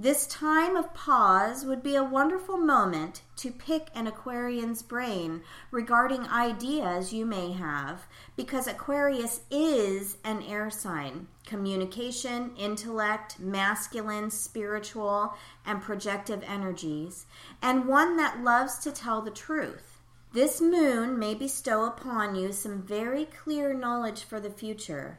This 0.00 0.28
time 0.28 0.76
of 0.76 0.94
pause 0.94 1.64
would 1.64 1.82
be 1.82 1.96
a 1.96 2.04
wonderful 2.04 2.56
moment 2.56 3.22
to 3.38 3.50
pick 3.50 3.88
an 3.96 4.06
Aquarian's 4.06 4.80
brain 4.80 5.42
regarding 5.72 6.28
ideas 6.28 7.12
you 7.12 7.26
may 7.26 7.50
have, 7.50 8.06
because 8.36 8.68
Aquarius 8.68 9.40
is 9.50 10.16
an 10.22 10.40
air 10.42 10.70
sign. 10.70 11.26
Communication, 11.46 12.54
intellect, 12.56 13.40
masculine, 13.40 14.30
spiritual, 14.30 15.34
and 15.66 15.82
projective 15.82 16.44
energies, 16.46 17.26
and 17.60 17.88
one 17.88 18.16
that 18.18 18.44
loves 18.44 18.78
to 18.78 18.92
tell 18.92 19.20
the 19.20 19.32
truth. 19.32 19.98
This 20.32 20.60
moon 20.60 21.18
may 21.18 21.34
bestow 21.34 21.84
upon 21.86 22.36
you 22.36 22.52
some 22.52 22.82
very 22.82 23.24
clear 23.24 23.74
knowledge 23.74 24.22
for 24.22 24.38
the 24.38 24.48
future. 24.50 25.18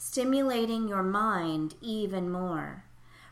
stimulating 0.00 0.88
your 0.88 1.02
mind 1.02 1.74
even 1.82 2.30
more. 2.30 2.84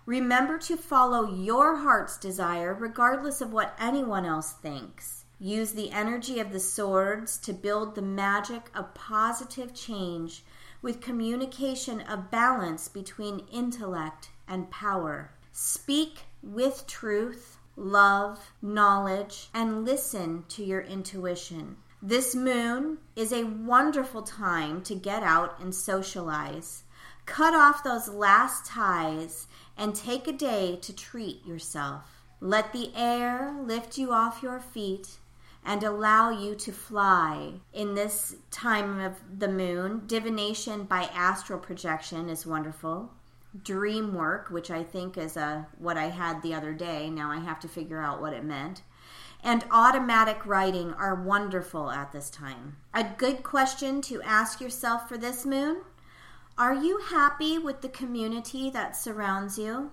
Remember 0.09 0.57
to 0.61 0.79
follow 0.79 1.31
your 1.31 1.77
heart's 1.77 2.17
desire 2.17 2.73
regardless 2.73 3.43
of 3.43 3.53
what 3.53 3.77
anyone 3.79 4.25
else 4.25 4.53
thinks. 4.53 5.27
Use 5.39 5.73
the 5.73 5.91
energy 5.91 6.41
of 6.41 6.51
the 6.51 6.61
swords 6.61 7.37
to 7.37 7.53
build 7.53 7.95
the 7.95 8.01
magic 8.01 8.71
of 8.75 8.95
positive 8.95 9.75
change 9.75 10.45
with 10.81 11.03
communication 11.03 12.01
of 12.01 12.31
balance 12.31 12.89
between 12.89 13.47
intellect 13.53 14.31
and 14.49 14.71
power. 14.71 15.35
Speak 15.53 16.21
with 16.43 16.87
truth, 16.87 17.59
love, 17.77 18.53
knowledge, 18.63 19.51
and 19.53 19.85
listen 19.85 20.47
to 20.49 20.65
your 20.65 20.81
intuition. 20.81 21.77
This 22.01 22.35
moon 22.35 22.97
is 23.15 23.31
a 23.31 23.45
wonderful 23.45 24.23
time 24.23 24.81
to 24.85 24.95
get 24.95 25.23
out 25.23 25.61
and 25.61 25.75
socialize. 25.75 26.85
Cut 27.29 27.55
off 27.55 27.85
those 27.85 28.09
last 28.09 28.65
ties 28.65 29.47
and 29.77 29.95
take 29.95 30.27
a 30.27 30.33
day 30.33 30.77
to 30.81 30.93
treat 30.95 31.45
yourself. 31.47 32.25
Let 32.41 32.73
the 32.73 32.91
air 32.97 33.55
lift 33.63 33.99
you 33.99 34.13
off 34.13 34.43
your 34.43 34.59
feet 34.59 35.19
and 35.65 35.85
allow 35.85 36.31
you 36.31 36.55
to 36.55 36.73
fly. 36.73 37.61
In 37.75 37.95
this 37.95 38.37
time 38.51 38.99
of 39.01 39.17
the 39.39 39.47
moon, 39.47 40.05
divination 40.07 40.85
by 40.85 41.03
astral 41.15 41.59
projection 41.59 42.31
is 42.31 42.47
wonderful. 42.47 43.13
Dream 43.63 44.15
work, 44.15 44.49
which 44.49 44.71
I 44.71 44.83
think 44.83 45.19
is 45.19 45.37
a 45.37 45.69
what 45.77 45.99
I 45.99 46.07
had 46.07 46.43
the 46.43 46.55
other 46.55 46.73
day. 46.73 47.11
Now 47.11 47.31
I 47.31 47.41
have 47.41 47.61
to 47.61 47.69
figure 47.69 48.01
out 48.01 48.23
what 48.23 48.33
it 48.33 48.43
meant. 48.43 48.81
And 49.45 49.65
automatic 49.71 50.47
writing 50.47 50.95
are 50.95 51.15
wonderful 51.15 51.91
at 51.91 52.11
this 52.11 52.31
time. 52.31 52.79
A 52.95 53.05
good 53.05 53.43
question 53.43 54.01
to 54.03 54.23
ask 54.23 54.63
yourself 54.63 55.09
for 55.09 55.19
this 55.19 55.45
moon 55.45 55.83
Are 56.59 56.75
you 56.75 56.99
happy 56.99 57.57
with 57.57 57.83
the 57.83 57.89
community 57.89 58.69
that 58.71 58.97
surrounds 58.97 59.61
you? 59.61 59.93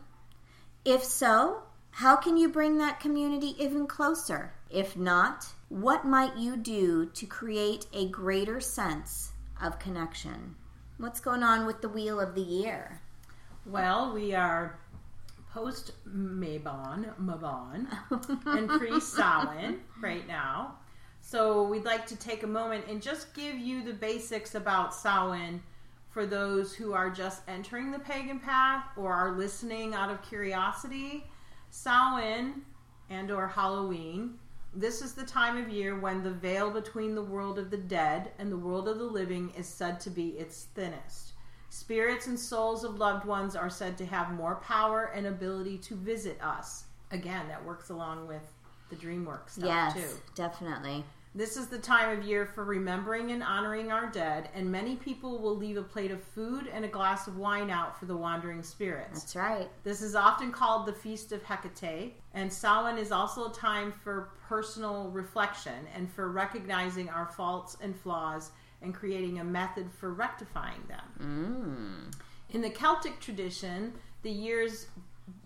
If 0.83 1.03
so, 1.03 1.61
how 1.91 2.15
can 2.15 2.37
you 2.37 2.49
bring 2.49 2.79
that 2.79 2.99
community 2.99 3.55
even 3.63 3.85
closer? 3.85 4.51
If 4.71 4.97
not, 4.97 5.45
what 5.69 6.05
might 6.05 6.37
you 6.37 6.57
do 6.57 7.05
to 7.05 7.27
create 7.27 7.85
a 7.93 8.09
greater 8.09 8.59
sense 8.59 9.31
of 9.61 9.77
connection? 9.77 10.55
What's 10.97 11.19
going 11.19 11.43
on 11.43 11.67
with 11.67 11.81
the 11.81 11.89
wheel 11.89 12.19
of 12.19 12.33
the 12.33 12.41
year? 12.41 12.99
Well, 13.67 14.11
we 14.11 14.33
are 14.33 14.79
post 15.53 15.91
Mabon, 16.09 17.13
Mabon, 17.21 17.85
and 18.47 18.69
pre 18.69 18.99
Samhain 18.99 19.81
right 20.01 20.27
now. 20.27 20.77
So 21.21 21.61
we'd 21.61 21.85
like 21.85 22.07
to 22.07 22.15
take 22.15 22.41
a 22.41 22.47
moment 22.47 22.85
and 22.89 23.03
just 23.03 23.35
give 23.35 23.55
you 23.55 23.83
the 23.83 23.93
basics 23.93 24.55
about 24.55 24.95
Samhain 24.95 25.61
for 26.15 26.25
those 26.25 26.73
who 26.73 26.93
are 26.93 27.09
just 27.09 27.43
entering 27.47 27.91
the 27.91 27.99
pagan 27.99 28.39
path 28.39 28.85
or 28.95 29.13
are 29.13 29.37
listening 29.37 29.93
out 29.93 30.09
of 30.09 30.21
curiosity. 30.23 31.25
Samhain 31.69 32.61
and 33.09 33.29
or 33.29 33.47
Halloween 33.47 34.39
this 34.75 35.01
is 35.01 35.13
the 35.13 35.25
time 35.25 35.57
of 35.57 35.69
year 35.69 35.97
when 35.97 36.21
the 36.21 36.31
veil 36.31 36.69
between 36.69 37.15
the 37.15 37.23
world 37.23 37.57
of 37.57 37.71
the 37.71 37.77
dead 37.77 38.31
and 38.37 38.51
the 38.51 38.57
world 38.57 38.89
of 38.89 38.97
the 38.97 39.05
living 39.05 39.53
is 39.57 39.67
said 39.67 40.01
to 40.01 40.09
be 40.09 40.29
its 40.31 40.67
thinnest. 40.75 41.31
Spirits 41.69 42.27
and 42.27 42.37
souls 42.37 42.83
of 42.83 42.99
loved 42.99 43.25
ones 43.25 43.55
are 43.55 43.69
said 43.69 43.97
to 43.97 44.05
have 44.05 44.33
more 44.33 44.55
power 44.55 45.11
and 45.15 45.27
ability 45.27 45.77
to 45.77 45.95
visit 45.95 46.37
us. 46.41 46.85
Again, 47.11 47.47
that 47.47 47.63
works 47.63 47.89
along 47.89 48.27
with 48.27 48.41
the 48.89 48.97
dream 48.97 49.23
work 49.23 49.49
stuff 49.49 49.65
yes, 49.65 49.93
too. 49.93 50.19
definitely. 50.35 51.05
This 51.37 51.57
is 51.57 51.67
the 51.67 51.77
time 51.77 52.17
of 52.17 52.23
year 52.23 52.45
for 52.45 52.63
remembering 52.63 53.31
and 53.31 53.43
honoring 53.43 53.91
our 53.91 54.09
dead, 54.09 54.47
and 54.55 54.71
many 54.71 54.95
people 54.95 55.37
will 55.37 55.57
leave 55.57 55.75
a 55.75 55.81
plate 55.81 56.11
of 56.11 56.23
food 56.23 56.69
and 56.73 56.85
a 56.85 56.87
glass 56.87 57.27
of 57.27 57.35
wine 57.35 57.69
out 57.69 57.99
for 57.99 58.05
the 58.05 58.15
wandering 58.15 58.63
spirits. 58.63 59.19
That's 59.19 59.35
right. 59.35 59.69
This 59.83 60.01
is 60.01 60.15
often 60.15 60.53
called 60.53 60.85
the 60.85 60.93
Feast 60.93 61.33
of 61.33 61.43
Hecate, 61.43 62.13
and 62.33 62.51
Samhain 62.51 62.97
is 62.97 63.11
also 63.11 63.51
a 63.51 63.53
time 63.53 63.91
for 63.91 64.29
personal 64.47 65.09
reflection 65.09 65.85
and 65.93 66.09
for 66.09 66.31
recognizing 66.31 67.09
our 67.09 67.25
faults 67.25 67.75
and 67.81 67.93
flaws 67.99 68.51
and 68.81 68.93
creating 68.93 69.39
a 69.39 69.43
method 69.43 69.91
for 69.91 70.13
rectifying 70.13 70.83
them. 70.87 72.07
Mm. 72.11 72.15
In 72.51 72.61
the 72.61 72.69
Celtic 72.69 73.19
tradition, 73.19 73.91
the 74.21 74.31
years 74.31 74.87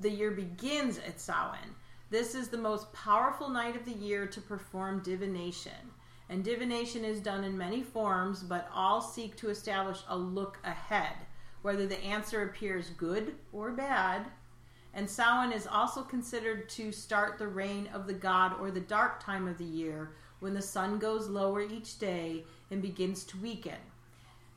the 0.02 0.10
year 0.10 0.30
begins 0.30 1.00
at 1.00 1.20
Samhain. 1.20 1.74
This 2.12 2.34
is 2.34 2.48
the 2.48 2.58
most 2.58 2.92
powerful 2.92 3.50
night 3.50 3.76
of 3.76 3.86
the 3.86 3.92
year 3.92 4.26
to 4.26 4.42
perform 4.42 5.04
divination. 5.04 5.92
And 6.28 6.44
divination 6.44 7.06
is 7.06 7.20
done 7.20 7.44
in 7.44 7.56
many 7.56 7.84
forms, 7.84 8.42
but 8.42 8.68
all 8.74 9.00
seek 9.00 9.36
to 9.38 9.50
establish 9.50 10.00
a 10.08 10.18
look 10.18 10.58
ahead, 10.64 11.14
whether 11.62 11.86
the 11.86 12.04
answer 12.04 12.42
appears 12.42 12.90
good 12.98 13.36
or 13.54 13.72
bad. 13.72 14.26
And 14.96 15.08
Samhain 15.08 15.52
is 15.56 15.68
also 15.68 16.02
considered 16.02 16.68
to 16.70 16.92
start 16.92 17.38
the 17.38 17.48
reign 17.48 17.88
of 17.94 18.08
the 18.08 18.14
god 18.14 18.60
or 18.60 18.72
the 18.72 18.80
dark 18.80 19.24
time 19.24 19.48
of 19.48 19.60
the 19.60 19.64
year 19.64 20.12
when 20.40 20.56
the 20.56 20.62
sun 20.64 20.98
goes 20.98 21.30
lower 21.30 21.62
each 21.62 22.00
day 22.00 22.44
and 22.72 22.82
begins 22.82 23.24
to 23.26 23.38
weaken. 23.38 23.78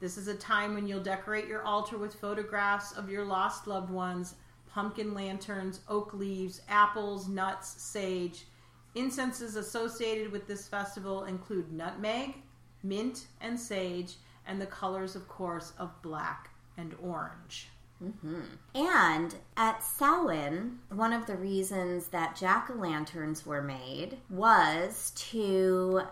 This 0.00 0.16
is 0.16 0.26
a 0.26 0.34
time 0.34 0.72
when 0.72 0.86
you'll 0.86 1.02
decorate 1.02 1.48
your 1.48 1.64
altar 1.64 1.98
with 1.98 2.14
photographs 2.14 2.92
of 2.92 3.10
your 3.10 3.24
lost 3.24 3.66
loved 3.66 3.90
ones 3.90 4.36
pumpkin 4.72 5.14
lanterns, 5.14 5.80
oak 5.88 6.14
leaves, 6.14 6.62
apples, 6.68 7.28
nuts, 7.28 7.82
sage. 7.82 8.46
Incenses 8.94 9.56
associated 9.56 10.32
with 10.32 10.46
this 10.46 10.68
festival 10.68 11.24
include 11.24 11.72
nutmeg, 11.72 12.34
mint, 12.82 13.26
and 13.40 13.58
sage, 13.58 14.14
and 14.46 14.60
the 14.60 14.66
colors, 14.66 15.14
of 15.14 15.28
course, 15.28 15.72
of 15.78 15.90
black 16.02 16.50
and 16.76 16.94
orange. 17.02 17.68
Mm-hmm. 18.02 18.40
And 18.74 19.34
at 19.56 19.82
Samhain, 19.84 20.80
one 20.90 21.12
of 21.12 21.26
the 21.26 21.36
reasons 21.36 22.08
that 22.08 22.36
jack 22.36 22.68
o' 22.70 22.74
lanterns 22.74 23.46
were 23.46 23.62
made 23.62 24.18
was 24.28 25.12
to 25.30 26.02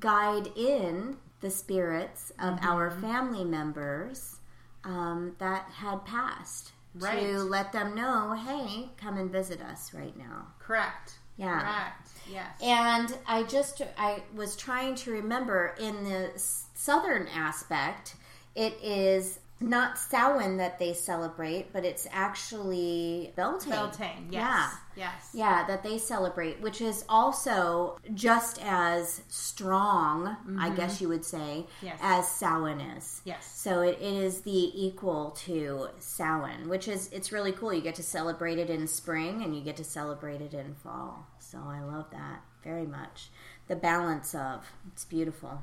guide 0.00 0.48
in 0.56 1.16
the 1.40 1.50
spirits 1.50 2.30
of 2.40 2.56
mm-hmm. 2.56 2.66
our 2.66 2.90
family 2.90 3.44
members 3.44 4.36
um, 4.84 5.36
that 5.38 5.70
had 5.70 6.04
passed 6.04 6.72
right. 6.98 7.20
to 7.20 7.38
let 7.42 7.72
them 7.72 7.94
know, 7.94 8.32
hey, 8.32 8.90
come 8.96 9.16
and 9.16 9.30
visit 9.30 9.60
us 9.60 9.92
right 9.94 10.16
now. 10.16 10.48
Correct. 10.58 11.14
Yeah. 11.36 11.60
Correct. 11.60 12.08
Yes. 12.30 12.60
And 12.62 13.16
I 13.26 13.42
just 13.44 13.82
I 13.98 14.22
was 14.34 14.56
trying 14.56 14.94
to 14.96 15.10
remember 15.10 15.74
in 15.78 16.04
the 16.04 16.30
southern 16.74 17.28
aspect, 17.28 18.16
it 18.54 18.78
is 18.82 19.38
not 19.58 19.98
Samhain 19.98 20.58
that 20.58 20.78
they 20.78 20.92
celebrate, 20.92 21.72
but 21.72 21.84
it's 21.84 22.06
actually 22.12 23.32
Beltane. 23.36 23.70
Beltane, 23.70 24.28
yes. 24.30 24.42
Yeah. 24.42 24.70
Yes. 24.96 25.30
Yeah, 25.34 25.66
that 25.66 25.82
they 25.82 25.98
celebrate, 25.98 26.60
which 26.60 26.80
is 26.80 27.04
also 27.08 27.98
just 28.14 28.58
as 28.62 29.22
strong, 29.28 30.26
mm-hmm. 30.26 30.60
I 30.60 30.70
guess 30.70 31.00
you 31.00 31.08
would 31.08 31.24
say, 31.24 31.66
yes. 31.82 31.98
as 32.02 32.28
Samhain 32.28 32.80
is. 32.80 33.20
Yes. 33.24 33.46
So 33.58 33.80
it, 33.80 33.98
it 34.00 34.14
is 34.14 34.42
the 34.42 34.72
equal 34.74 35.30
to 35.44 35.88
Samhain, 35.98 36.68
which 36.68 36.88
is, 36.88 37.08
it's 37.12 37.32
really 37.32 37.52
cool. 37.52 37.72
You 37.72 37.82
get 37.82 37.94
to 37.96 38.02
celebrate 38.02 38.58
it 38.58 38.70
in 38.70 38.86
spring 38.86 39.42
and 39.42 39.54
you 39.54 39.62
get 39.62 39.76
to 39.76 39.84
celebrate 39.84 40.40
it 40.40 40.54
in 40.54 40.74
fall. 40.74 41.26
So 41.38 41.58
I 41.58 41.82
love 41.82 42.10
that 42.12 42.42
very 42.62 42.86
much. 42.86 43.30
The 43.68 43.76
balance 43.76 44.34
of, 44.34 44.64
it's 44.92 45.04
beautiful. 45.04 45.62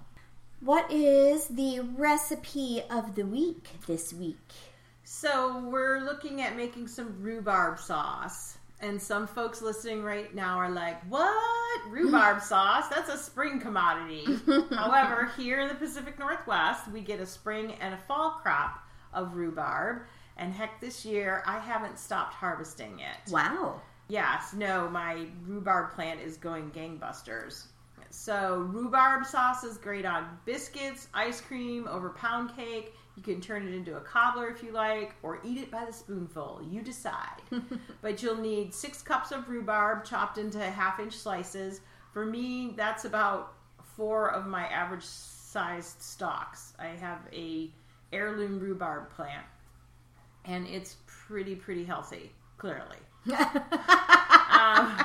What 0.63 0.89
is 0.89 1.47
the 1.47 1.82
recipe 1.82 2.84
of 2.89 3.15
the 3.15 3.26
week 3.26 3.67
this 3.86 4.13
week? 4.13 4.38
So, 5.04 5.60
we're 5.60 5.99
looking 5.99 6.41
at 6.41 6.56
making 6.56 6.88
some 6.88 7.21
rhubarb 7.21 7.80
sauce. 7.80 8.58
And 8.80 9.02
some 9.02 9.28
folks 9.28 9.62
listening 9.62 10.04
right 10.04 10.34
now 10.34 10.58
are 10.58 10.71
like, 10.71 11.04
what? 11.12 11.89
Rhubarb 11.89 12.41
sauce? 12.43 12.88
That's 12.88 13.10
a 13.10 13.17
spring 13.17 13.60
commodity. 13.60 14.26
However, 14.73 15.30
here 15.36 15.60
in 15.60 15.67
the 15.67 15.76
Pacific 15.76 16.17
Northwest, 16.17 16.89
we 16.93 17.02
get 17.02 17.19
a 17.19 17.26
spring 17.26 17.73
and 17.82 17.93
a 17.93 17.99
fall 18.08 18.39
crop 18.41 18.80
of 19.13 19.36
rhubarb. 19.36 20.04
And 20.38 20.54
heck, 20.54 20.80
this 20.80 21.04
year 21.04 21.43
I 21.45 21.60
haven't 21.60 21.99
stopped 21.99 22.36
harvesting 22.36 22.99
it. 22.99 23.30
Wow. 23.30 23.82
Yes, 24.08 24.54
no, 24.54 24.89
my 24.89 25.26
rhubarb 25.45 25.91
plant 25.91 26.21
is 26.21 26.38
going 26.38 26.71
gangbusters. 26.71 27.65
So 28.10 28.67
rhubarb 28.71 29.25
sauce 29.25 29.63
is 29.63 29.77
great 29.77 30.06
on 30.06 30.38
biscuits, 30.45 31.08
ice 31.13 31.41
cream, 31.41 31.88
over 31.88 32.10
pound 32.12 32.56
cake. 32.56 32.93
You 33.15 33.23
can 33.23 33.41
turn 33.41 33.67
it 33.67 33.73
into 33.73 33.97
a 33.97 34.01
cobbler 34.01 34.49
if 34.49 34.63
you 34.63 34.71
like, 34.71 35.15
or 35.23 35.39
eat 35.43 35.58
it 35.58 35.71
by 35.71 35.86
the 35.86 35.93
spoonful. 35.93 36.62
You 36.69 36.82
decide. 36.82 37.41
but 38.01 38.21
you'll 38.21 38.38
need 38.38 38.73
six 38.73 39.01
cups 39.01 39.32
of 39.32 39.49
rhubarb 39.49 40.06
chopped 40.06 40.38
into 40.38 40.60
half 40.60 40.99
inch 40.99 41.13
slices. 41.13 41.82
For 42.12 42.25
me, 42.25 42.73
that's 42.77 43.06
about 43.06 43.53
four 43.95 44.32
of 44.32 44.47
my 44.47 44.67
average 44.67 45.03
sized 45.03 46.01
stalks. 46.01 46.73
I 46.79 46.88
have 46.88 47.19
a 47.32 47.71
heirloom 48.12 48.60
rhubarb 48.60 49.10
plant, 49.10 49.45
and 50.45 50.67
it's 50.67 50.97
pretty 51.06 51.56
pretty 51.56 51.84
healthy. 51.84 52.32
Clearly. 52.58 52.97
um, 54.51 55.03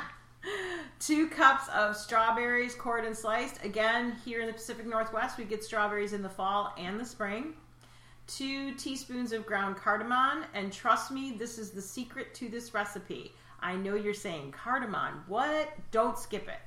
two 0.98 1.28
cups 1.28 1.68
of 1.68 1.96
strawberries 1.96 2.74
cored 2.74 3.04
and 3.04 3.16
sliced. 3.16 3.64
Again, 3.64 4.16
here 4.24 4.40
in 4.40 4.46
the 4.46 4.52
Pacific 4.52 4.86
Northwest, 4.86 5.38
we 5.38 5.44
get 5.44 5.62
strawberries 5.62 6.12
in 6.12 6.22
the 6.22 6.28
fall 6.28 6.74
and 6.76 6.98
the 6.98 7.04
spring. 7.04 7.54
two 8.28 8.74
teaspoons 8.74 9.32
of 9.32 9.46
ground 9.46 9.76
cardamom, 9.76 10.44
and 10.54 10.72
trust 10.72 11.10
me, 11.10 11.32
this 11.32 11.58
is 11.58 11.70
the 11.70 11.82
secret 11.82 12.34
to 12.34 12.48
this 12.48 12.74
recipe. 12.74 13.32
I 13.60 13.74
know 13.74 13.94
you're 13.94 14.14
saying 14.14 14.52
cardamom, 14.52 15.24
what? 15.26 15.70
Don't 15.90 16.18
skip 16.18 16.46
it. 16.46 16.60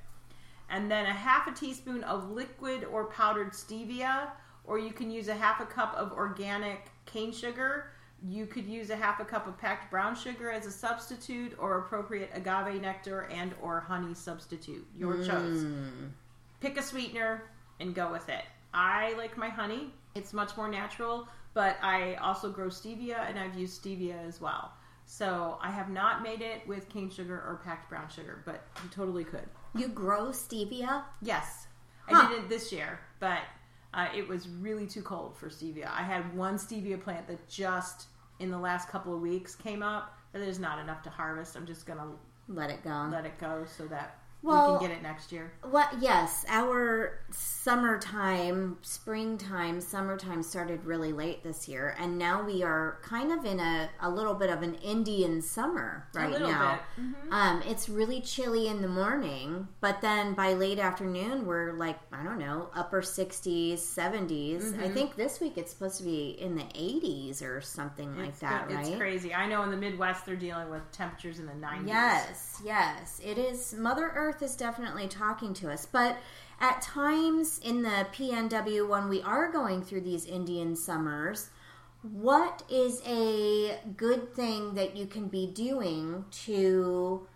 And 0.69 0.89
then 0.89 1.05
a 1.05 1.13
half 1.13 1.47
a 1.47 1.51
teaspoon 1.51 2.03
of 2.03 2.31
liquid 2.31 2.83
or 2.85 3.05
powdered 3.05 3.51
stevia, 3.51 4.29
or 4.63 4.79
you 4.79 4.91
can 4.91 5.11
use 5.11 5.27
a 5.27 5.35
half 5.35 5.61
a 5.61 5.65
cup 5.65 5.93
of 5.95 6.11
organic 6.13 6.89
cane 7.05 7.31
sugar. 7.31 7.91
You 8.27 8.45
could 8.45 8.65
use 8.67 8.89
a 8.91 8.95
half 8.95 9.19
a 9.19 9.25
cup 9.25 9.47
of 9.47 9.57
packed 9.57 9.89
brown 9.89 10.15
sugar 10.15 10.51
as 10.51 10.65
a 10.65 10.71
substitute, 10.71 11.55
or 11.60 11.79
appropriate 11.79 12.29
agave 12.34 12.79
nectar 12.81 13.21
and 13.31 13.53
or 13.62 13.79
honey 13.79 14.13
substitute. 14.13 14.86
Your 14.95 15.17
choice. 15.23 15.65
Pick 16.60 16.77
a 16.77 16.84
sweetener 16.84 17.43
and 17.79 17.95
go 17.95 18.12
with 18.12 18.29
it. 18.29 18.43
I 18.73 19.13
like 19.17 19.38
my 19.38 19.49
honey. 19.49 19.91
It's 20.13 20.34
much 20.34 20.55
more 20.55 20.69
natural, 20.69 21.27
but 21.53 21.77
I 21.81 22.15
also 22.15 22.51
grow 22.51 22.67
stevia 22.67 23.27
and 23.27 23.39
I've 23.39 23.55
used 23.57 23.84
stevia 23.84 24.23
as 24.27 24.39
well. 24.39 24.73
So 25.05 25.57
I 25.62 25.71
have 25.71 25.89
not 25.89 26.21
made 26.21 26.41
it 26.41 26.65
with 26.67 26.88
cane 26.89 27.10
sugar 27.10 27.36
or 27.36 27.60
packed 27.63 27.89
brown 27.89 28.07
sugar, 28.10 28.43
but 28.45 28.63
you 28.84 28.89
totally 28.89 29.23
could. 29.23 29.47
You 29.75 29.88
grow 29.88 30.27
stevia? 30.27 31.03
Yes, 31.21 31.67
Huh. 32.07 32.27
I 32.27 32.29
did 32.29 32.43
it 32.43 32.49
this 32.49 32.71
year, 32.71 32.99
but 33.19 33.39
uh, 33.93 34.07
it 34.15 34.27
was 34.27 34.47
really 34.47 34.88
too 34.88 35.01
cold 35.01 35.36
for 35.38 35.49
stevia. 35.49 35.89
I 35.89 36.03
had 36.03 36.36
one 36.36 36.55
stevia 36.55 37.01
plant 37.01 37.27
that 37.27 37.47
just 37.49 38.07
in 38.41 38.49
the 38.51 38.58
last 38.60 38.89
couple 38.89 39.13
of 39.13 39.21
weeks 39.21 39.56
came 39.56 39.84
up, 39.84 40.17
but 40.32 40.39
there's 40.39 40.60
not 40.60 40.80
enough 40.80 41.04
to 41.04 41.10
harvest. 41.10 41.56
I'm 41.56 41.65
just 41.67 41.86
gonna 41.86 42.08
Let 42.47 42.69
it 42.69 42.84
go. 42.84 43.08
let 43.12 43.25
it 43.25 43.38
go 43.39 43.65
so 43.65 43.86
that 43.88 44.17
Well- 44.43 44.73
we 44.73 44.80
can 44.80 44.89
get 44.89 44.97
it 44.97 45.04
next 45.04 45.32
year. 45.32 45.51
Yes, 45.99 46.45
our 46.47 47.19
summertime, 47.32 48.77
springtime, 48.82 49.82
summertime 49.82 50.43
started 50.43 50.84
really 50.86 51.12
late 51.13 51.43
this 51.43 51.67
year, 51.67 51.95
and 51.99 52.17
now 52.17 52.43
we 52.43 52.63
are 52.63 52.97
kind 53.04 53.32
of 53.32 53.45
in 53.45 53.60
a, 53.60 53.89
a 54.01 54.10
little 54.10 54.34
bit 54.34 54.49
of 54.49 54.62
an 54.62 54.75
Indian 54.75 55.41
summer 55.41 56.08
right 56.13 56.34
a 56.36 56.39
now. 56.39 56.80
bit. 56.97 57.06
Mhm. 57.06 57.32
Um, 57.32 57.62
it's 57.63 57.88
really 57.89 58.21
chilly 58.21 58.67
in 58.67 58.82
the 58.82 58.88
morning, 58.88 59.67
but 59.80 60.01
then 60.01 60.34
by 60.34 60.54
late 60.54 60.80
afternoon, 60.80 61.45
we're 61.45 61.73
like 61.73 61.99
I 62.12 62.23
don't 62.23 62.39
know, 62.39 62.69
upper 62.75 63.01
sixties, 63.01 63.82
70s 63.82 64.62
Mm-hmm. 64.71 64.84
I 64.84 64.89
think 64.89 65.15
this 65.15 65.39
week 65.39 65.58
it's 65.58 65.71
supposed 65.71 65.97
to 65.97 66.04
be 66.04 66.30
in 66.39 66.56
the 66.56 66.65
eighties 66.75 67.41
or 67.41 67.62
something 67.62 68.15
like 68.17 68.30
It's, 68.30 68.39
that, 68.39 68.69
it's 68.69 68.89
right? 68.89 68.97
crazy. 68.97 69.34
I 69.34 69.45
know 69.47 69.63
in 69.63 69.71
the 69.71 69.77
Midwest 69.77 70.25
they're 70.25 70.36
dealing 70.36 70.69
with 70.69 70.82
temperatures 70.91 71.39
in 71.39 71.45
the 71.45 71.54
90s. 71.54 71.88
Yes, 71.88 72.62
yes. 72.63 73.19
It 73.23 73.38
is 73.38 73.73
Mother 73.73 74.12
Earth 74.15 74.30
is 74.39 74.55
definitely 74.55 75.07
talking 75.07 75.53
to 75.55 75.71
us. 75.71 75.87
But 75.87 76.17
at 76.59 76.81
times 76.81 77.59
in 77.63 77.81
the 77.81 78.07
PNW 78.13 78.87
when 78.87 79.09
we 79.09 79.21
are 79.23 79.51
going 79.51 79.81
through 79.81 80.01
these 80.01 80.25
Indian 80.25 80.75
summers, 80.75 81.49
what 82.03 82.63
is 82.69 83.01
a 83.05 83.79
good 83.97 84.33
thing 84.35 84.75
that 84.75 84.95
you 84.95 85.05
can 85.05 85.27
be 85.27 85.47
doing 85.47 86.25
to 86.45 87.27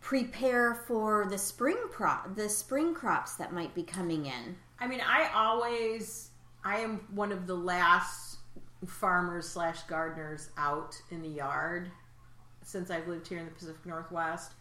prepare 0.00 0.74
for 0.86 1.26
the 1.28 1.36
spring 1.36 1.76
crop 1.90 2.34
the 2.34 2.48
spring 2.48 2.94
crops 2.94 3.34
that 3.34 3.52
might 3.52 3.74
be 3.74 3.82
coming 3.82 4.26
in? 4.26 4.56
I 4.78 4.86
mean, 4.86 5.00
I 5.00 5.30
always, 5.34 6.30
I 6.64 6.80
am 6.80 7.06
one 7.14 7.32
of 7.32 7.46
the 7.46 7.54
last 7.54 8.38
farmers 8.86 9.48
slash 9.48 9.82
gardeners 9.82 10.48
out 10.56 11.00
in 11.10 11.22
the 11.22 11.28
yard 11.28 11.90
since 12.64 12.90
I've 12.90 13.08
lived 13.08 13.28
here 13.28 13.38
in 13.38 13.44
the 13.44 13.50
Pacific 13.50 13.84
Northwest. 13.84 14.52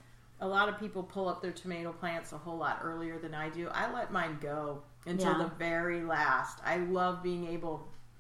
A 0.42 0.48
lot 0.48 0.70
of 0.70 0.80
people 0.80 1.04
pull 1.04 1.28
up 1.28 1.42
their 1.42 1.52
tomato 1.52 1.92
plants 1.92 2.32
a 2.32 2.38
whole 2.38 2.58
lot 2.58 2.80
earlier 2.84 3.18
than 3.20 3.34
I 3.36 3.50
do. 3.50 3.68
I 3.74 3.92
let 3.94 4.12
mine 4.12 4.38
go 4.42 4.82
until 5.06 5.34
Yeah. 5.34 5.38
the 5.40 5.50
very 5.56 6.04
last. 6.04 6.60
I 6.66 6.78
love 6.78 7.22
being 7.22 7.46
able 7.48 7.80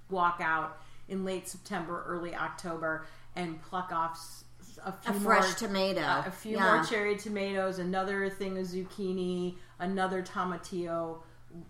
to 0.09 0.13
walk 0.13 0.39
out 0.41 0.79
in 1.07 1.23
late 1.23 1.47
September, 1.47 2.03
early 2.05 2.35
October, 2.35 3.05
and 3.35 3.61
pluck 3.61 3.91
off 3.93 4.43
a 4.83 4.91
few 4.91 5.11
A 5.15 5.19
fresh 5.19 5.45
more, 5.61 5.69
tomato. 5.69 6.01
uh, 6.01 6.23
a 6.25 6.31
few 6.31 6.57
Yeah. 6.57 6.75
more 6.75 6.83
cherry 6.83 7.15
tomatoes, 7.17 7.79
another 7.79 8.29
thing 8.29 8.57
of 8.57 8.65
zucchini, 8.65 9.57
another 9.79 10.21
tomatillo, 10.21 11.21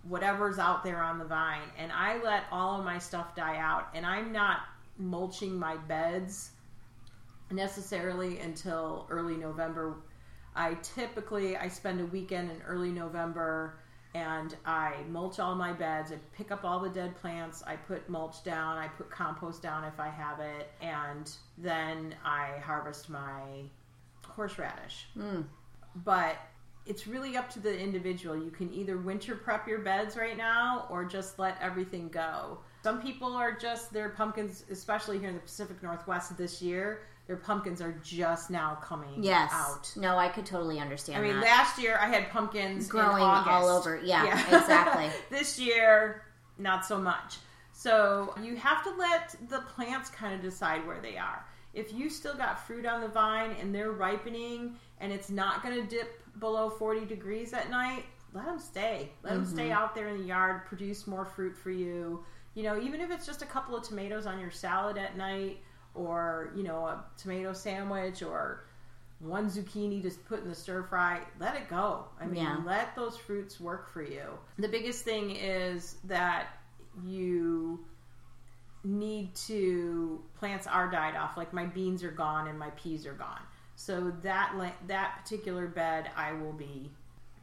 whatever's 0.04 0.60
out 0.60 0.84
there 0.84 1.02
on 1.02 1.18
the 1.20 1.26
vine. 1.26 1.70
And 1.78 1.92
I 1.92 2.18
let 2.22 2.46
all 2.52 2.80
of 2.80 2.86
my 2.86 2.98
stuff 2.98 3.36
die 3.36 3.58
out. 3.58 3.88
And 3.94 4.06
I'm 4.06 4.32
not 4.32 4.62
mulching 4.98 5.58
my 5.58 5.78
beds 5.78 6.52
necessarily 7.52 8.40
until 8.40 9.08
early 9.10 9.38
November. 9.38 9.96
I 10.60 10.74
typically 10.84 11.56
I 11.56 11.70
spend 11.70 12.02
a 12.02 12.06
weekend 12.08 12.52
in 12.52 12.62
early 12.64 12.92
November 12.92 13.80
and 14.14 14.58
I 14.66 14.96
mulch 15.10 15.40
all 15.40 15.56
my 15.56 15.72
beds. 15.72 16.12
I 16.12 16.18
pick 16.36 16.52
up 16.52 16.66
all 16.66 16.82
the 16.82 16.90
dead 16.90 17.16
plants. 17.16 17.64
I 17.66 17.78
put 17.78 18.10
mulch 18.10 18.44
down. 18.44 18.78
I 18.78 18.90
put 18.90 19.10
compost 19.10 19.62
down 19.62 19.86
if 19.86 20.00
I 20.02 20.10
have 20.10 20.42
it, 20.42 20.72
and 20.82 21.32
then 21.58 22.16
I 22.26 22.58
harvest 22.62 23.10
my 23.10 23.42
horseradish. 24.26 25.08
Mm. 25.18 25.46
But 26.04 26.38
it's 26.86 27.08
really 27.08 27.38
up 27.38 27.50
to 27.52 27.60
the 27.60 27.80
individual. 27.80 28.36
You 28.36 28.52
can 28.52 28.74
either 28.74 28.98
winter 28.98 29.36
prep 29.36 29.68
your 29.68 29.80
beds 29.80 30.18
right 30.18 30.36
now 30.36 30.88
or 30.90 31.06
just 31.06 31.40
let 31.40 31.56
everything 31.62 32.10
go. 32.10 32.58
Some 32.84 33.02
people 33.02 33.34
are 33.34 33.56
just 33.56 33.94
their 33.94 34.10
pumpkins, 34.10 34.66
especially 34.72 35.20
here 35.20 35.30
in 35.30 35.36
the 35.36 35.42
Pacific 35.42 35.82
Northwest 35.84 36.36
this 36.36 36.62
year. 36.62 37.04
Their 37.30 37.38
pumpkins 37.38 37.80
are 37.80 37.92
just 38.04 38.50
now 38.50 38.80
coming 38.82 39.22
Yes. 39.24 39.52
out. 39.54 39.94
No, 39.96 40.18
I 40.18 40.30
could 40.30 40.48
totally 40.48 40.80
understand 40.80 41.20
I 41.20 41.28
mean, 41.28 41.36
that. 41.36 41.44
last 41.46 41.78
year 41.80 41.96
I 42.02 42.08
had 42.08 42.32
pumpkins 42.32 42.88
Growing 42.88 43.22
all 43.22 43.70
over. 43.70 44.02
Yeah, 44.04 44.26
exactly. 44.48 45.12
this 45.30 45.60
year, 45.60 46.24
not 46.58 46.88
so 46.88 46.98
much. 46.98 47.36
So 47.72 48.34
you 48.42 48.56
have 48.56 48.84
to 48.84 48.90
let 48.96 49.36
the 49.48 49.60
plants 49.60 50.10
kind 50.10 50.34
of 50.34 50.42
decide 50.42 50.88
where 50.88 51.00
they 51.02 51.18
are. 51.18 51.46
If 51.76 51.94
you 51.94 52.10
still 52.10 52.34
got 52.34 52.66
fruit 52.66 52.88
on 52.88 53.00
the 53.00 53.08
vine 53.08 53.52
and 53.62 53.76
they're 53.76 53.92
ripening 53.92 54.76
and 55.00 55.14
it's 55.14 55.30
not 55.30 55.62
going 55.62 55.76
to 55.80 55.86
dip 55.88 56.24
below 56.40 56.68
40 56.72 57.06
degrees 57.06 57.54
at 57.54 57.70
night, 57.70 58.06
let 58.34 58.46
them 58.46 58.58
stay. 58.58 59.12
Let 59.22 59.34
them 59.36 59.44
Mm-hmm. 59.44 59.54
stay 59.54 59.72
out 59.72 59.94
there 59.94 60.08
in 60.08 60.18
the 60.18 60.26
yard, 60.26 60.66
produce 60.66 61.06
more 61.06 61.26
fruit 61.26 61.56
for 61.56 61.70
you. 61.70 62.24
You 62.56 62.64
know, 62.64 62.82
even 62.82 63.02
if 63.02 63.12
it's 63.12 63.28
just 63.28 63.44
a 63.44 63.46
couple 63.46 63.76
of 63.76 63.84
tomatoes 63.84 64.26
on 64.26 64.40
your 64.40 64.50
salad 64.50 64.98
at 64.98 65.16
night 65.16 65.60
or, 65.96 66.52
you 66.56 66.64
know, 66.64 66.86
a 66.86 67.04
tomato 67.18 67.54
sandwich 67.54 68.22
or 68.24 68.66
one 69.20 69.50
zucchini 69.50 70.02
just 70.02 70.24
put 70.26 70.42
in 70.42 70.48
the 70.48 70.56
stir 70.56 70.84
fry, 70.84 71.20
let 71.40 71.56
it 71.56 71.68
go. 71.70 72.06
I 72.20 72.26
mean, 72.26 72.44
Yeah. 72.44 72.62
let 72.66 72.96
those 72.96 73.18
fruits 73.18 73.60
work 73.60 73.90
for 73.90 74.02
you. 74.02 74.24
The 74.58 74.70
biggest 74.70 75.04
thing 75.04 75.32
is 75.32 75.96
that 76.06 76.48
you 77.04 77.86
need 78.84 79.36
to 79.36 80.24
plants 80.40 80.68
are 80.68 80.90
died 80.90 81.16
off. 81.16 81.36
Like 81.36 81.52
my 81.52 81.66
beans 81.66 82.04
are 82.04 82.12
gone 82.12 82.48
and 82.48 82.58
my 82.58 82.70
peas 82.72 83.06
are 83.06 83.14
gone. 83.14 83.42
So 83.76 84.12
that 84.22 84.54
that 84.88 85.20
particular 85.22 85.68
bed, 85.68 86.10
I 86.16 86.34
will 86.34 86.54
be 86.54 86.90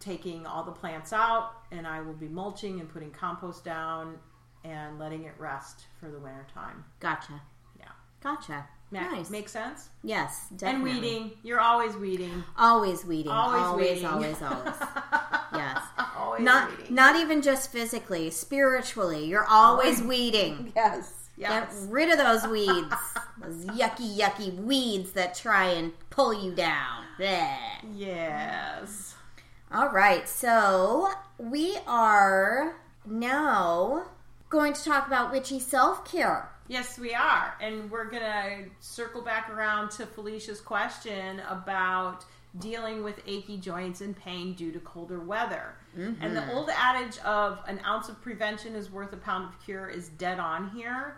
taking 0.00 0.46
all 0.46 0.62
the 0.62 0.72
plants 0.72 1.12
out 1.12 1.52
and 1.70 1.86
I 1.86 2.00
will 2.00 2.14
be 2.14 2.28
mulching 2.28 2.80
and 2.80 2.88
putting 2.88 3.10
compost 3.10 3.64
down 3.64 4.18
and 4.64 4.98
letting 4.98 5.24
it 5.24 5.34
rest 5.38 5.86
for 6.00 6.10
the 6.10 6.18
winter 6.18 6.46
time. 6.52 6.84
Gotcha. 7.00 7.40
Yeah. 8.24 8.34
Gotcha. 8.34 8.66
Ma- 8.90 9.00
nice. 9.10 9.30
Make 9.30 9.48
sense? 9.48 9.88
yes, 10.04 10.46
And 10.62 10.82
weeding. 10.82 11.32
You're 11.42 11.60
always 11.60 11.96
weeding. 11.96 12.44
Always 12.56 13.04
weeding. 13.04 13.32
Always, 13.32 13.62
Always, 13.62 13.90
weeding. 13.90 14.06
always, 14.06 14.42
always. 14.42 14.74
Yes. 15.52 15.82
always 16.16 16.42
Not 16.42 16.70
weeding. 16.76 16.94
not 16.94 17.16
even 17.16 17.40
just 17.42 17.72
physically, 17.72 18.30
spiritually. 18.30 19.24
You're 19.26 19.46
always 19.46 20.02
weeding. 20.02 20.72
yes. 20.76 21.12
Get 21.38 21.72
rid 21.88 22.10
of 22.10 22.18
those 22.18 22.46
weeds. 22.50 22.94
those 23.42 23.64
yucky, 23.66 24.16
yucky 24.18 24.54
weeds 24.54 25.12
that 25.12 25.34
try 25.34 25.66
and 25.70 25.92
pull 26.10 26.32
you 26.34 26.52
down. 26.54 27.04
Bleh. 27.18 27.56
Yes. 27.94 29.14
All 29.72 29.88
right, 29.90 30.28
so 30.28 31.08
we 31.38 31.76
are 31.86 32.76
now 33.04 34.04
going 34.48 34.72
to 34.74 34.84
talk 34.84 35.06
about 35.06 35.32
witchy 35.32 35.58
self 35.58 36.04
care. 36.10 36.50
Yes, 36.68 36.98
we 36.98 37.14
are. 37.14 37.54
And 37.60 37.90
we're 37.90 38.06
going 38.10 38.22
to 38.22 38.64
circle 38.80 39.22
back 39.22 39.50
around 39.50 39.90
to 39.92 40.06
Felicia's 40.06 40.60
question 40.60 41.40
about 41.48 42.24
dealing 42.58 43.04
with 43.04 43.20
achy 43.26 43.58
joints 43.58 44.00
and 44.00 44.16
pain 44.16 44.54
due 44.54 44.72
to 44.72 44.80
colder 44.80 45.20
weather. 45.20 45.74
And 45.94 46.36
the 46.36 46.40
mm-hmm. 46.40 46.50
old 46.50 46.70
adage 46.70 47.18
of 47.18 47.58
an 47.66 47.80
ounce 47.86 48.08
of 48.08 48.20
prevention 48.20 48.74
is 48.74 48.90
worth 48.90 49.12
a 49.12 49.16
pound 49.16 49.44
of 49.44 49.64
cure 49.64 49.88
is 49.88 50.08
dead 50.10 50.38
on 50.38 50.70
here. 50.70 51.16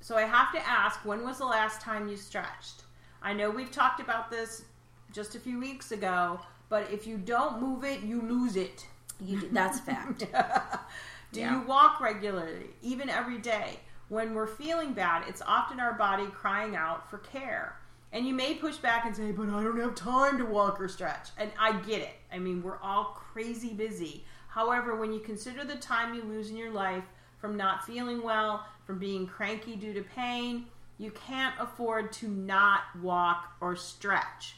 So 0.00 0.16
I 0.16 0.22
have 0.22 0.52
to 0.52 0.68
ask, 0.68 1.04
when 1.04 1.24
was 1.24 1.38
the 1.38 1.46
last 1.46 1.80
time 1.80 2.08
you 2.08 2.16
stretched? 2.16 2.82
I 3.22 3.32
know 3.32 3.50
we've 3.50 3.70
talked 3.70 4.00
about 4.00 4.30
this 4.30 4.64
just 5.12 5.34
a 5.34 5.40
few 5.40 5.58
weeks 5.58 5.92
ago, 5.92 6.40
but 6.68 6.90
if 6.90 7.06
you 7.06 7.16
don't 7.16 7.60
move 7.60 7.84
it, 7.84 8.02
you 8.02 8.20
lose 8.20 8.56
it. 8.56 8.86
You, 9.20 9.48
that's 9.52 9.78
a 9.78 9.82
fact. 9.82 10.18
Do 11.32 11.40
Yeah. 11.40 11.60
you 11.60 11.66
walk 11.66 12.00
regularly, 12.00 12.70
even 12.82 13.08
every 13.10 13.38
day? 13.38 13.80
When 14.08 14.34
we're 14.34 14.46
feeling 14.46 14.92
bad, 14.92 15.24
it's 15.28 15.42
often 15.46 15.80
our 15.80 15.92
body 15.94 16.26
crying 16.26 16.76
out 16.76 17.10
for 17.10 17.18
care. 17.18 17.76
And 18.12 18.26
you 18.26 18.32
may 18.32 18.54
push 18.54 18.76
back 18.76 19.04
and 19.04 19.14
say, 19.14 19.32
but 19.32 19.50
I 19.50 19.62
don't 19.62 19.78
have 19.80 19.94
time 19.94 20.38
to 20.38 20.44
walk 20.46 20.80
or 20.80 20.88
stretch. 20.88 21.28
And 21.36 21.50
I 21.58 21.72
get 21.80 22.00
it. 22.00 22.14
I 22.32 22.38
mean, 22.38 22.62
we're 22.62 22.80
all 22.80 23.16
crazy 23.32 23.74
busy. 23.74 24.24
However, 24.48 24.96
when 24.96 25.12
you 25.12 25.20
consider 25.20 25.64
the 25.64 25.76
time 25.76 26.14
you 26.14 26.22
lose 26.22 26.48
in 26.48 26.56
your 26.56 26.70
life 26.70 27.04
from 27.38 27.56
not 27.56 27.84
feeling 27.84 28.22
well, 28.22 28.64
from 28.88 28.98
being 28.98 29.26
cranky 29.26 29.76
due 29.76 29.92
to 29.92 30.02
pain. 30.02 30.66
You 30.96 31.10
can't 31.10 31.54
afford 31.60 32.10
to 32.14 32.28
not 32.28 32.80
walk 33.02 33.52
or 33.60 33.76
stretch. 33.76 34.56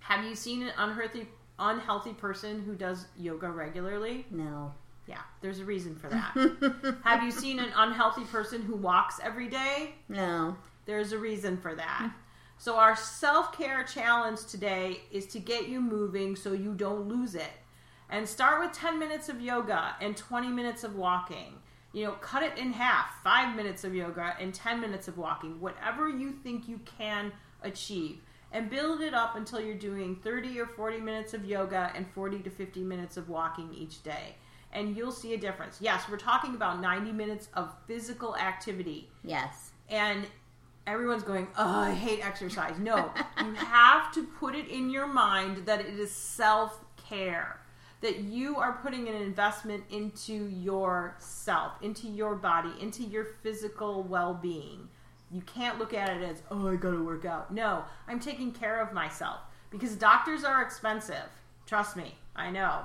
Have 0.00 0.24
you 0.24 0.34
seen 0.34 0.62
an 0.62 0.72
unhealthy 0.78 1.28
unhealthy 1.58 2.12
person 2.12 2.62
who 2.62 2.74
does 2.74 3.06
yoga 3.18 3.50
regularly? 3.50 4.26
No. 4.30 4.74
Yeah, 5.06 5.22
there's 5.40 5.60
a 5.60 5.64
reason 5.64 5.94
for 5.94 6.08
that. 6.08 6.98
Have 7.04 7.22
you 7.22 7.30
seen 7.30 7.60
an 7.60 7.70
unhealthy 7.76 8.24
person 8.24 8.62
who 8.62 8.74
walks 8.74 9.20
every 9.22 9.48
day? 9.48 9.94
No. 10.08 10.56
There's 10.84 11.12
a 11.12 11.18
reason 11.18 11.56
for 11.56 11.74
that. 11.74 12.12
So, 12.58 12.76
our 12.76 12.96
self 12.96 13.56
care 13.56 13.84
challenge 13.84 14.46
today 14.46 15.02
is 15.10 15.26
to 15.26 15.38
get 15.38 15.68
you 15.68 15.80
moving 15.80 16.36
so 16.36 16.52
you 16.52 16.72
don't 16.74 17.08
lose 17.08 17.34
it. 17.34 17.52
And 18.08 18.28
start 18.28 18.60
with 18.60 18.72
10 18.72 18.98
minutes 18.98 19.28
of 19.28 19.40
yoga 19.40 19.96
and 20.00 20.16
20 20.16 20.48
minutes 20.48 20.84
of 20.84 20.94
walking. 20.94 21.54
You 21.92 22.04
know, 22.04 22.12
cut 22.12 22.42
it 22.42 22.56
in 22.56 22.72
half 22.72 23.22
five 23.22 23.56
minutes 23.56 23.84
of 23.84 23.94
yoga 23.94 24.36
and 24.40 24.54
10 24.54 24.80
minutes 24.80 25.08
of 25.08 25.18
walking, 25.18 25.60
whatever 25.60 26.08
you 26.08 26.32
think 26.32 26.68
you 26.68 26.80
can 26.98 27.32
achieve. 27.62 28.20
And 28.52 28.70
build 28.70 29.00
it 29.00 29.12
up 29.12 29.36
until 29.36 29.60
you're 29.60 29.74
doing 29.74 30.16
30 30.16 30.60
or 30.60 30.66
40 30.66 31.00
minutes 31.00 31.34
of 31.34 31.44
yoga 31.44 31.90
and 31.94 32.06
40 32.08 32.38
to 32.40 32.50
50 32.50 32.84
minutes 32.84 33.16
of 33.16 33.28
walking 33.28 33.74
each 33.74 34.02
day. 34.02 34.36
And 34.76 34.94
you'll 34.94 35.10
see 35.10 35.32
a 35.32 35.38
difference. 35.38 35.78
Yes, 35.80 36.04
we're 36.08 36.18
talking 36.18 36.54
about 36.54 36.80
90 36.80 37.10
minutes 37.12 37.48
of 37.54 37.74
physical 37.86 38.36
activity. 38.36 39.08
Yes. 39.24 39.70
And 39.88 40.26
everyone's 40.86 41.22
going, 41.22 41.48
oh, 41.56 41.80
I 41.80 41.94
hate 41.94 42.24
exercise. 42.24 42.78
No, 42.78 43.10
you 43.42 43.54
have 43.54 44.12
to 44.12 44.24
put 44.24 44.54
it 44.54 44.68
in 44.68 44.90
your 44.90 45.06
mind 45.06 45.64
that 45.64 45.80
it 45.80 45.98
is 45.98 46.12
self 46.12 46.84
care, 47.08 47.58
that 48.02 48.18
you 48.18 48.56
are 48.56 48.74
putting 48.82 49.08
an 49.08 49.14
investment 49.14 49.84
into 49.90 50.48
yourself, 50.48 51.72
into 51.80 52.06
your 52.08 52.34
body, 52.34 52.72
into 52.78 53.02
your 53.02 53.24
physical 53.24 54.02
well 54.02 54.34
being. 54.34 54.88
You 55.30 55.40
can't 55.42 55.78
look 55.78 55.92
at 55.94 56.10
it 56.10 56.22
as, 56.22 56.42
oh, 56.50 56.68
I 56.68 56.76
gotta 56.76 57.02
work 57.02 57.24
out. 57.24 57.52
No, 57.52 57.82
I'm 58.06 58.20
taking 58.20 58.52
care 58.52 58.80
of 58.80 58.92
myself 58.92 59.40
because 59.70 59.96
doctors 59.96 60.44
are 60.44 60.62
expensive. 60.62 61.30
Trust 61.66 61.96
me, 61.96 62.14
I 62.36 62.50
know. 62.50 62.82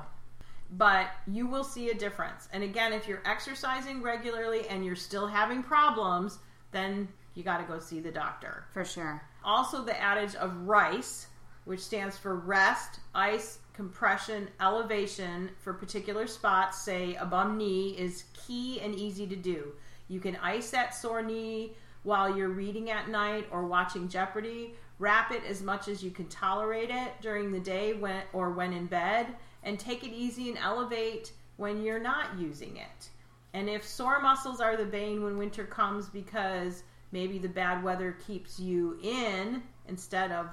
But 0.71 1.07
you 1.27 1.47
will 1.47 1.63
see 1.63 1.89
a 1.89 1.93
difference. 1.93 2.47
And 2.53 2.63
again, 2.63 2.93
if 2.93 3.07
you're 3.07 3.23
exercising 3.25 4.01
regularly 4.01 4.67
and 4.69 4.85
you're 4.85 4.95
still 4.95 5.27
having 5.27 5.63
problems, 5.63 6.39
then 6.71 7.09
you 7.35 7.43
got 7.43 7.57
to 7.57 7.63
go 7.63 7.79
see 7.79 7.99
the 7.99 8.11
doctor. 8.11 8.65
For 8.73 8.85
sure. 8.85 9.21
Also, 9.43 9.83
the 9.83 9.99
adage 9.99 10.35
of 10.35 10.67
RICE, 10.67 11.27
which 11.65 11.81
stands 11.81 12.17
for 12.17 12.35
rest, 12.35 12.99
ice, 13.13 13.59
compression, 13.73 14.47
elevation 14.59 15.49
for 15.59 15.73
particular 15.73 16.27
spots, 16.27 16.81
say 16.81 17.15
a 17.15 17.25
bum 17.25 17.57
knee, 17.57 17.95
is 17.97 18.25
key 18.33 18.79
and 18.81 18.95
easy 18.95 19.27
to 19.27 19.35
do. 19.35 19.73
You 20.07 20.19
can 20.19 20.35
ice 20.37 20.71
that 20.71 20.93
sore 20.93 21.21
knee 21.21 21.73
while 22.03 22.35
you're 22.35 22.49
reading 22.49 22.89
at 22.89 23.09
night 23.09 23.47
or 23.51 23.65
watching 23.65 24.09
Jeopardy. 24.09 24.75
Wrap 24.99 25.31
it 25.31 25.43
as 25.47 25.63
much 25.63 25.87
as 25.87 26.03
you 26.03 26.11
can 26.11 26.27
tolerate 26.27 26.89
it 26.89 27.13
during 27.21 27.51
the 27.51 27.59
day 27.59 27.93
when 27.93 28.21
or 28.33 28.51
when 28.51 28.73
in 28.73 28.85
bed, 28.85 29.27
and 29.63 29.79
take 29.79 30.03
it 30.03 30.11
easy 30.11 30.49
and 30.49 30.57
elevate 30.57 31.31
when 31.57 31.83
you're 31.83 31.99
not 31.99 32.39
using 32.39 32.77
it. 32.77 33.09
And 33.53 33.69
if 33.69 33.85
sore 33.85 34.21
muscles 34.21 34.61
are 34.61 34.77
the 34.77 34.85
bane 34.85 35.23
when 35.23 35.37
winter 35.37 35.65
comes 35.65 36.07
because 36.07 36.83
maybe 37.11 37.37
the 37.37 37.49
bad 37.49 37.83
weather 37.83 38.15
keeps 38.25 38.59
you 38.59 38.97
in 39.03 39.61
instead 39.87 40.31
of 40.31 40.47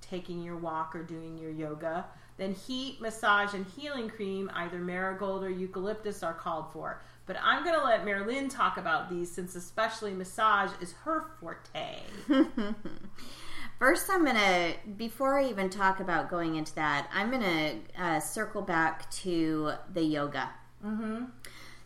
taking 0.00 0.42
your 0.42 0.56
walk 0.56 0.94
or 0.94 1.02
doing 1.02 1.36
your 1.36 1.50
yoga, 1.50 2.06
then 2.36 2.54
heat, 2.54 3.00
massage, 3.00 3.52
and 3.52 3.66
healing 3.76 4.08
cream, 4.08 4.50
either 4.54 4.78
marigold 4.78 5.42
or 5.42 5.50
eucalyptus, 5.50 6.22
are 6.22 6.34
called 6.34 6.72
for. 6.72 7.02
But 7.26 7.36
I'm 7.42 7.64
going 7.64 7.74
to 7.78 7.84
let 7.84 8.04
Marilyn 8.04 8.48
talk 8.48 8.78
about 8.78 9.10
these 9.10 9.30
since, 9.30 9.56
especially 9.56 10.14
massage, 10.14 10.70
is 10.80 10.92
her 11.04 11.26
forte. 11.40 11.98
First, 13.78 14.10
I'm 14.10 14.24
going 14.24 14.36
to, 14.36 14.74
before 14.96 15.38
I 15.38 15.48
even 15.48 15.70
talk 15.70 16.00
about 16.00 16.28
going 16.28 16.56
into 16.56 16.74
that, 16.74 17.08
I'm 17.14 17.30
going 17.30 17.42
to 17.42 18.02
uh, 18.02 18.20
circle 18.20 18.62
back 18.62 19.08
to 19.22 19.72
the 19.92 20.02
yoga. 20.02 20.50
Mm-hmm. 20.84 21.24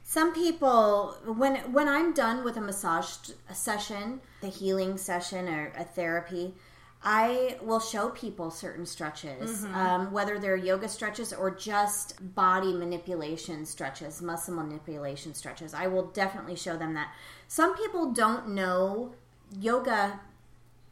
Some 0.05 0.35
people, 0.35 1.17
when 1.25 1.57
when 1.73 1.89
I'm 1.89 2.13
done 2.13 2.45
with 2.45 2.57
a 2.57 2.61
massage 2.61 3.31
session, 3.53 4.21
the 4.43 4.49
healing 4.49 4.99
session, 4.99 5.49
or 5.49 5.73
a 5.77 5.85
therapy, 5.85 6.55
I 7.03 7.57
will 7.63 7.81
show 7.81 8.11
people 8.11 8.51
certain 8.51 8.85
stretches, 8.85 9.65
Mm-hmm. 9.65 9.75
um, 9.75 10.13
whether 10.13 10.39
they're 10.39 10.57
yoga 10.57 10.89
stretches 10.89 11.33
or 11.33 11.51
just 11.51 12.35
body 12.35 12.73
manipulation 12.75 13.65
stretches, 13.65 14.21
muscle 14.21 14.55
manipulation 14.55 15.35
stretches. 15.35 15.73
I 15.73 15.87
will 15.87 16.07
definitely 16.09 16.57
show 16.57 16.77
them 16.77 16.95
that. 16.95 17.13
Some 17.49 17.75
people 17.77 18.13
don't 18.13 18.49
know 18.51 19.15
yoga 19.61 20.21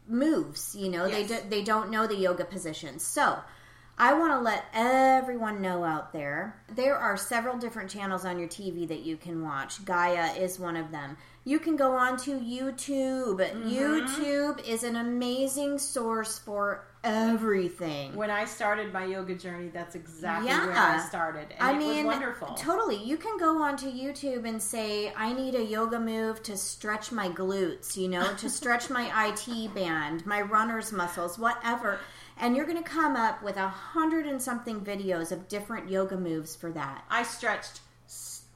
moves. 0.08 0.74
You 0.74 0.90
know, 0.90 1.08
they 1.08 1.24
do, 1.24 1.38
they 1.48 1.62
don't 1.62 1.90
know 1.90 2.06
the 2.06 2.16
yoga 2.16 2.44
positions. 2.44 3.02
So 3.02 3.38
I 3.98 4.14
want 4.14 4.32
to 4.32 4.40
let 4.40 4.64
everyone 4.72 5.60
know 5.60 5.84
out 5.84 6.12
there 6.12 6.56
there 6.74 6.96
are 6.96 7.18
several 7.18 7.58
different 7.58 7.90
channels 7.90 8.24
on 8.24 8.38
your 8.38 8.48
TV 8.48 8.88
that 8.88 9.00
you 9.00 9.16
can 9.16 9.42
watch. 9.42 9.84
Gaia 9.84 10.32
is 10.32 10.58
one 10.58 10.76
of 10.76 10.90
them. 10.90 11.18
You 11.44 11.59
can 11.59 11.76
go 11.76 11.92
on 11.92 12.16
to 12.18 12.33
YouTube. 12.38 13.38
Mm-hmm. 13.40 13.68
YouTube 13.70 14.68
is 14.68 14.83
an 14.85 14.96
amazing 14.96 15.79
source 15.79 16.38
for 16.38 16.85
everything. 17.03 18.14
When 18.14 18.31
I 18.31 18.44
started 18.44 18.92
my 18.92 19.05
yoga 19.07 19.35
journey, 19.35 19.68
that's 19.68 19.94
exactly 19.94 20.48
Yeah. 20.50 20.66
where 20.66 20.76
I 20.76 20.98
started. 21.07 21.46
And 21.59 21.62
I 21.62 21.72
it 21.72 21.79
mean, 21.79 22.07
was 22.07 22.14
wonderful. 22.14 22.48
totally. 22.55 23.03
You 23.03 23.16
can 23.16 23.38
go 23.38 23.62
onto 23.62 23.90
YouTube 23.90 24.46
and 24.46 24.62
say, 24.62 25.12
I 25.16 25.33
need 25.33 25.55
a 25.55 25.64
yoga 25.64 25.98
move 25.98 26.42
to 26.44 26.59
stretch 26.59 27.11
my 27.11 27.29
glutes, 27.31 27.96
you 27.96 28.09
know, 28.09 28.35
to 28.35 28.50
stretch 28.59 28.90
my 28.90 29.11
IT 29.29 29.74
band, 29.74 30.26
my 30.26 30.42
runner's 30.42 30.92
muscles, 30.92 31.38
whatever. 31.38 32.00
And 32.38 32.55
you're 32.55 32.66
going 32.66 32.83
to 32.83 32.88
come 32.88 33.16
up 33.16 33.42
with 33.42 33.57
a 33.57 33.68
hundred 33.68 34.26
and 34.26 34.40
something 34.40 34.81
videos 34.83 35.33
of 35.33 35.48
different 35.48 35.88
yoga 35.90 36.16
moves 36.18 36.55
for 36.55 36.70
that. 36.72 37.05
I 37.11 37.22
stretched 37.22 37.81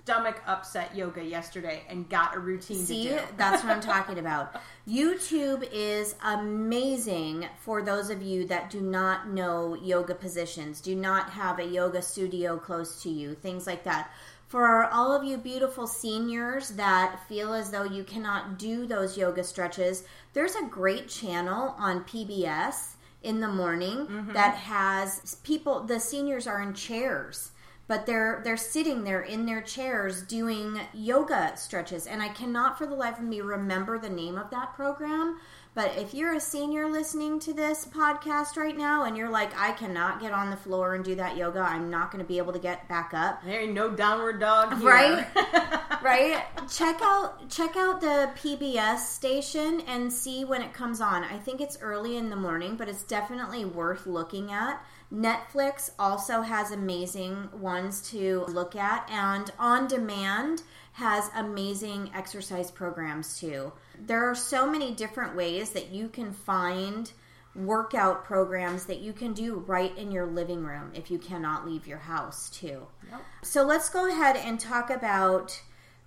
stomach 0.04 0.42
upset 0.46 0.94
yoga 0.94 1.24
yesterday 1.24 1.82
and 1.88 2.06
got 2.10 2.36
a 2.36 2.38
routine 2.38 2.84
See, 2.84 3.04
to 3.04 3.16
do. 3.16 3.20
that's 3.38 3.64
what 3.64 3.72
I'm 3.72 3.80
talking 3.94 4.18
about. 4.18 4.60
YouTube 4.86 5.66
is 5.72 6.14
amazing 6.22 7.48
for 7.60 7.80
those 7.80 8.10
of 8.10 8.20
you 8.22 8.46
that 8.48 8.68
do 8.68 8.82
not 8.82 9.30
know 9.30 9.74
yoga 9.74 10.14
positions, 10.14 10.82
do 10.82 10.94
not 10.94 11.30
have 11.30 11.58
a 11.58 11.64
yoga 11.64 12.02
studio 12.02 12.58
close 12.58 13.02
to 13.02 13.08
you, 13.08 13.34
things 13.34 13.66
like 13.66 13.84
that. 13.84 14.10
For 14.46 14.84
all 14.84 15.10
of 15.10 15.24
you 15.24 15.38
beautiful 15.38 15.86
seniors 15.86 16.68
that 16.70 17.26
feel 17.26 17.54
as 17.54 17.70
though 17.70 17.84
you 17.84 18.04
cannot 18.04 18.58
do 18.58 18.86
those 18.86 19.16
yoga 19.16 19.42
stretches, 19.42 20.04
there's 20.34 20.54
a 20.54 20.66
great 20.66 21.08
channel 21.08 21.74
on 21.78 22.04
PBS 22.04 22.96
in 23.22 23.40
the 23.40 23.48
morning 23.48 24.06
mm-hmm. 24.06 24.32
that 24.34 24.54
has 24.54 25.36
people 25.44 25.80
the 25.84 25.98
seniors 25.98 26.46
are 26.46 26.60
in 26.60 26.74
chairs 26.74 27.52
but 27.86 28.06
they're 28.06 28.40
they're 28.44 28.56
sitting 28.56 29.04
there 29.04 29.20
in 29.20 29.46
their 29.46 29.60
chairs 29.60 30.22
doing 30.22 30.80
yoga 30.92 31.52
stretches. 31.56 32.06
And 32.06 32.22
i 32.22 32.28
cannot 32.28 32.78
for 32.78 32.86
the 32.86 32.94
life 32.94 33.18
of 33.18 33.24
me 33.24 33.40
remember 33.40 33.98
the 33.98 34.10
name 34.10 34.38
of 34.38 34.50
that 34.50 34.74
program 34.74 35.38
but 35.74 35.92
if 35.96 36.14
you're 36.14 36.34
a 36.34 36.40
senior 36.40 36.88
listening 36.88 37.40
to 37.40 37.52
this 37.52 37.84
podcast 37.84 38.56
right 38.56 38.76
now 38.76 39.04
and 39.04 39.16
you're 39.16 39.30
like 39.30 39.56
i 39.58 39.72
cannot 39.72 40.20
get 40.20 40.32
on 40.32 40.50
the 40.50 40.56
floor 40.56 40.94
and 40.94 41.04
do 41.04 41.14
that 41.16 41.36
yoga. 41.36 41.60
I'm 41.60 41.90
not 41.90 42.10
going 42.10 42.22
to 42.22 42.28
be 42.28 42.38
able 42.38 42.52
to 42.52 42.58
get 42.58 42.88
back 42.88 43.12
up 43.12 43.44
There 43.44 43.60
ain't 43.60 43.74
no 43.74 43.90
downward 43.90 44.40
dog 44.40 44.78
here. 44.78 44.88
Right? 44.88 45.26
right? 46.02 46.44
Check 46.70 47.00
out 47.02 47.48
check 47.50 47.76
out 47.76 48.00
the 48.00 48.30
pbs 48.36 48.98
station 48.98 49.82
and 49.82 50.12
see 50.12 50.44
when 50.44 50.62
it 50.62 50.72
comes 50.72 51.00
on. 51.00 51.24
I 51.24 51.38
think 51.38 51.60
it's 51.60 51.78
early 51.80 52.16
in 52.16 52.30
the 52.30 52.36
morning 52.36 52.76
but 52.76 52.88
it's 52.88 53.02
definitely 53.02 53.64
worth 53.64 54.06
looking 54.06 54.52
at 54.52 54.84
netflix 55.14 55.90
also 55.98 56.42
has 56.42 56.70
amazing 56.72 57.48
ones 57.52 58.08
to 58.10 58.44
look 58.48 58.74
at 58.74 59.08
and 59.10 59.50
on 59.58 59.86
demand 59.86 60.62
has 60.92 61.30
amazing 61.36 62.10
exercise 62.14 62.70
programs 62.70 63.38
too 63.38 63.72
there 64.06 64.28
are 64.28 64.34
so 64.34 64.68
many 64.68 64.92
different 64.92 65.36
ways 65.36 65.70
that 65.70 65.90
you 65.90 66.08
can 66.08 66.32
find 66.32 67.12
workout 67.54 68.24
programs 68.24 68.86
that 68.86 68.98
you 68.98 69.12
can 69.12 69.32
do 69.32 69.54
right 69.66 69.96
in 69.96 70.10
your 70.10 70.26
living 70.26 70.64
room 70.64 70.90
if 70.94 71.10
you 71.10 71.18
cannot 71.18 71.64
leave 71.64 71.86
your 71.86 71.98
house 71.98 72.50
too 72.50 72.84
Yep. 73.10 73.20
so 73.42 73.62
let's 73.62 73.88
go 73.88 74.08
ahead 74.10 74.36
and 74.36 74.58
talk 74.58 74.90
about 74.90 75.60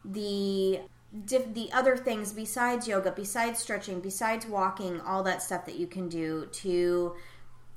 the 0.03 0.81
the 1.13 1.69
other 1.71 1.95
things 1.95 2.33
besides 2.33 2.87
yoga, 2.87 3.11
besides 3.11 3.59
stretching, 3.59 4.01
besides 4.01 4.45
walking, 4.45 4.99
all 5.01 5.23
that 5.23 5.41
stuff 5.41 5.65
that 5.65 5.75
you 5.75 5.87
can 5.87 6.09
do 6.09 6.47
to 6.51 7.15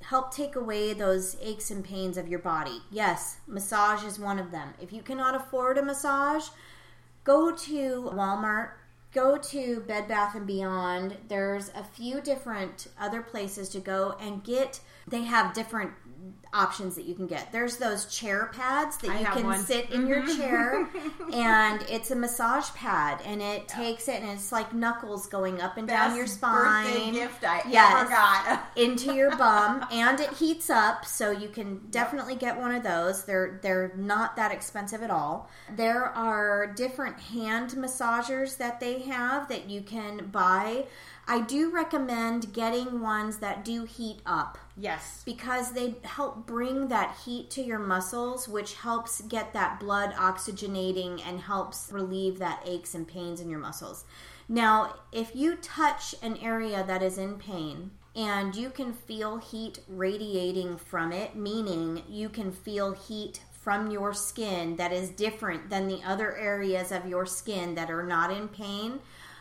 help 0.02 0.34
take 0.34 0.56
away 0.56 0.92
those 0.92 1.36
aches 1.40 1.70
and 1.70 1.84
pains 1.84 2.16
of 2.16 2.28
your 2.28 2.38
body. 2.38 2.82
Yes, 2.90 3.38
massage 3.46 4.04
is 4.04 4.18
one 4.18 4.38
of 4.38 4.50
them. 4.50 4.74
If 4.80 4.92
you 4.92 5.02
cannot 5.02 5.34
afford 5.34 5.78
a 5.78 5.82
massage, 5.82 6.48
go 7.24 7.54
to 7.54 8.10
Walmart 8.14 8.70
go 9.12 9.36
to 9.36 9.80
Bed 9.80 10.08
Bath 10.08 10.34
and 10.34 10.46
Beyond. 10.46 11.16
There's 11.28 11.70
a 11.70 11.82
few 11.82 12.20
different 12.20 12.88
other 12.98 13.22
places 13.22 13.68
to 13.70 13.80
go 13.80 14.16
and 14.20 14.44
get. 14.44 14.80
They 15.10 15.24
have 15.24 15.52
different 15.54 15.92
options 16.52 16.96
that 16.96 17.04
you 17.04 17.14
can 17.14 17.28
get. 17.28 17.52
There's 17.52 17.76
those 17.76 18.06
chair 18.06 18.50
pads 18.52 18.96
that 18.98 19.10
I 19.10 19.20
you 19.20 19.26
can 19.26 19.44
one. 19.44 19.54
Mm-hmm. 19.58 19.64
sit 19.64 19.90
in 19.90 20.06
your 20.08 20.26
chair, 20.26 20.88
and 21.32 21.82
it's 21.88 22.10
a 22.10 22.16
massage 22.16 22.68
pad, 22.70 23.20
and 23.24 23.40
it 23.40 23.68
takes 23.68 24.08
it, 24.08 24.20
and 24.20 24.30
it's 24.32 24.50
like 24.50 24.74
knuckles 24.74 25.26
going 25.28 25.60
up 25.60 25.76
and 25.76 25.86
down 25.86 26.16
your 26.16 26.26
spine 26.26 26.86
birthday 26.86 27.10
gift 27.12 27.44
I 27.44 27.62
Yes. 27.68 28.60
into 28.76 29.14
your 29.14 29.36
bum 29.36 29.84
and 29.92 30.18
it 30.20 30.32
heats 30.34 30.70
up 30.70 31.04
so 31.04 31.30
you 31.30 31.48
can 31.48 31.78
definitely 31.90 32.34
get 32.34 32.58
one 32.58 32.74
of 32.74 32.82
those 32.82 33.24
they're 33.24 33.58
they're 33.62 33.92
not 33.96 34.36
that 34.36 34.50
expensive 34.52 35.02
at 35.02 35.10
all 35.10 35.48
there 35.76 36.04
are 36.04 36.72
different 36.74 37.18
hand 37.20 37.70
massagers 37.70 38.56
that 38.56 38.80
they 38.80 39.00
have 39.00 39.48
that 39.48 39.68
you 39.68 39.82
can 39.82 40.26
buy 40.26 40.84
i 41.28 41.40
do 41.40 41.70
recommend 41.70 42.52
getting 42.52 43.00
ones 43.00 43.38
that 43.38 43.64
do 43.64 43.84
heat 43.84 44.18
up 44.26 44.58
yes. 44.80 45.22
because 45.24 45.72
they 45.72 45.94
help 46.02 46.46
bring 46.46 46.88
that 46.88 47.16
heat 47.24 47.50
to 47.50 47.62
your 47.62 47.78
muscles, 47.78 48.48
which 48.48 48.74
helps 48.74 49.20
get 49.22 49.52
that 49.52 49.78
blood 49.78 50.12
oxygenating 50.14 51.20
and 51.26 51.40
helps 51.40 51.90
relieve 51.92 52.38
that 52.38 52.62
aches 52.64 52.94
and 52.94 53.06
pains 53.06 53.40
in 53.40 53.50
your 53.50 53.60
muscles. 53.60 54.04
Now, 54.48 54.96
if 55.12 55.36
you 55.36 55.56
touch 55.56 56.14
an 56.22 56.36
area 56.38 56.84
that 56.84 57.02
is 57.02 57.18
in 57.18 57.36
pain 57.36 57.92
and 58.16 58.56
you 58.56 58.70
can 58.70 58.92
feel 58.92 59.36
heat 59.36 59.78
radiating 59.86 60.76
from 60.76 61.12
it, 61.12 61.36
meaning 61.36 62.02
you 62.08 62.28
can 62.28 62.50
feel 62.50 62.92
heat 62.92 63.42
from 63.52 63.90
your 63.90 64.12
skin 64.14 64.74
that 64.76 64.92
is 64.92 65.10
different 65.10 65.70
than 65.70 65.86
the 65.86 66.02
other 66.04 66.34
areas 66.36 66.90
of 66.90 67.06
your 67.06 67.26
skin 67.26 67.74
that 67.74 67.90
are 67.90 68.02
not 68.02 68.32
in 68.32 68.48
pain, 68.48 68.98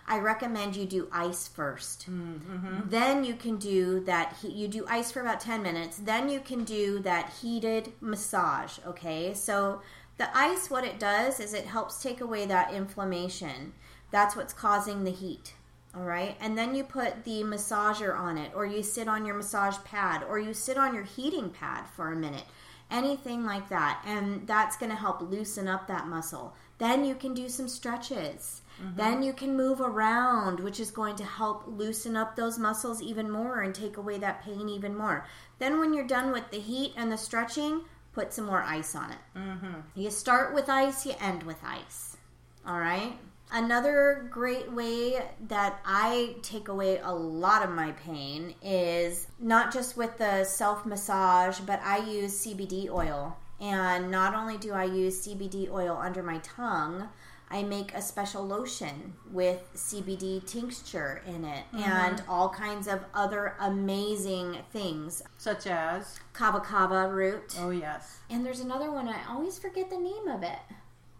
I 0.09 0.17
recommend 0.17 0.75
you 0.75 0.85
do 0.85 1.07
ice 1.11 1.47
1st 1.55 2.09
mm, 2.09 2.39
mm-hmm. 2.39 2.89
Then 2.89 3.23
you 3.23 3.35
can 3.35 3.57
do 3.57 3.99
that. 4.01 4.35
He, 4.41 4.49
you 4.49 4.67
do 4.67 4.83
ice 4.89 5.11
for 5.11 5.21
about 5.21 5.39
10 5.39 5.61
minutes. 5.61 5.97
Then 5.97 6.29
you 6.29 6.39
can 6.39 6.63
do 6.63 6.97
that 6.99 7.31
heated 7.41 7.93
massage. 8.01 8.79
Okay. 8.87 9.35
So 9.35 9.81
the 10.17 10.35
ice, 10.35 10.69
what 10.69 10.83
it 10.83 10.99
does 10.99 11.39
is 11.39 11.53
it 11.53 11.65
helps 11.65 12.01
take 12.01 12.21
away 12.21 12.47
that 12.47 12.73
inflammation. 12.73 13.73
That's 14.09 14.35
what's 14.35 14.51
causing 14.51 15.03
the 15.03 15.11
heat. 15.11 15.53
All 15.95 16.03
right. 16.03 16.35
And 16.41 16.57
then 16.57 16.73
you 16.73 16.83
put 16.83 17.23
the 17.23 17.43
massager 17.43 18.17
on 18.17 18.39
it, 18.39 18.51
or 18.55 18.65
you 18.65 18.81
sit 18.81 19.07
on 19.07 19.25
your 19.25 19.35
massage 19.35 19.77
pad, 19.85 20.23
or 20.27 20.39
you 20.39 20.53
sit 20.55 20.77
on 20.77 20.95
your 20.95 21.03
heating 21.03 21.51
pad 21.51 21.85
for 21.95 22.11
a 22.11 22.15
minute. 22.15 22.45
Anything 22.89 23.45
like 23.45 23.69
that. 23.69 24.01
And 24.07 24.47
that's 24.47 24.75
going 24.75 24.91
to 24.91 24.97
help 24.97 25.21
loosen 25.21 25.67
up 25.67 25.87
that 25.87 26.07
muscle. 26.07 26.55
Then 26.79 27.05
you 27.05 27.13
can 27.13 27.35
do 27.35 27.47
some 27.47 27.67
stretches. 27.67 28.61
Then 28.95 29.23
you 29.23 29.33
can 29.33 29.57
move 29.57 29.81
around, 29.81 30.59
which 30.59 30.79
is 30.79 30.91
going 30.91 31.15
to 31.17 31.23
help 31.23 31.63
loosen 31.67 32.15
up 32.15 32.35
those 32.35 32.57
muscles 32.57 33.01
even 33.01 33.29
more 33.29 33.61
and 33.61 33.75
take 33.75 33.97
away 33.97 34.17
that 34.19 34.43
pain 34.43 34.69
even 34.69 34.95
more. 34.97 35.25
Then, 35.59 35.79
when 35.79 35.93
you're 35.93 36.07
done 36.07 36.31
with 36.31 36.49
the 36.51 36.59
heat 36.59 36.93
and 36.95 37.11
the 37.11 37.17
stretching, 37.17 37.81
put 38.13 38.33
some 38.33 38.45
more 38.45 38.63
ice 38.63 38.95
on 38.95 39.11
it. 39.11 39.17
Mm-hmm. 39.35 39.79
You 39.95 40.09
start 40.09 40.53
with 40.53 40.69
ice, 40.69 41.05
you 41.05 41.13
end 41.19 41.43
with 41.43 41.57
ice. 41.63 42.17
All 42.65 42.79
right? 42.79 43.17
Another 43.51 44.27
great 44.29 44.71
way 44.71 45.23
that 45.47 45.79
I 45.83 46.35
take 46.43 46.67
away 46.67 46.99
a 46.99 47.11
lot 47.11 47.63
of 47.63 47.71
my 47.71 47.93
pain 47.93 48.53
is 48.61 49.25
not 49.39 49.73
just 49.73 49.97
with 49.97 50.19
the 50.19 50.43
self 50.43 50.85
massage, 50.85 51.59
but 51.59 51.81
I 51.83 51.97
use 51.97 52.45
CBD 52.45 52.89
oil. 52.89 53.37
And 53.59 54.11
not 54.11 54.35
only 54.35 54.57
do 54.57 54.73
I 54.73 54.85
use 54.85 55.27
CBD 55.27 55.69
oil 55.69 55.97
under 55.99 56.21
my 56.21 56.37
tongue, 56.39 57.09
I 57.51 57.63
make 57.63 57.93
a 57.93 58.01
special 58.01 58.45
lotion 58.45 59.13
with 59.31 59.63
CBD 59.75 60.45
tincture 60.45 61.21
in 61.25 61.43
it 61.45 61.65
mm-hmm. 61.73 61.79
and 61.79 62.23
all 62.27 62.49
kinds 62.49 62.87
of 62.87 63.05
other 63.13 63.55
amazing 63.59 64.57
things. 64.71 65.23
Such 65.37 65.65
as. 65.65 66.19
Kava 66.33 66.59
kava 66.59 67.07
root. 67.07 67.55
Oh, 67.59 67.71
yes. 67.71 68.19
And 68.29 68.45
there's 68.45 68.59
another 68.59 68.91
one, 68.91 69.07
I 69.07 69.19
always 69.27 69.57
forget 69.57 69.89
the 69.89 69.97
name 69.97 70.27
of 70.27 70.43
it. 70.43 70.59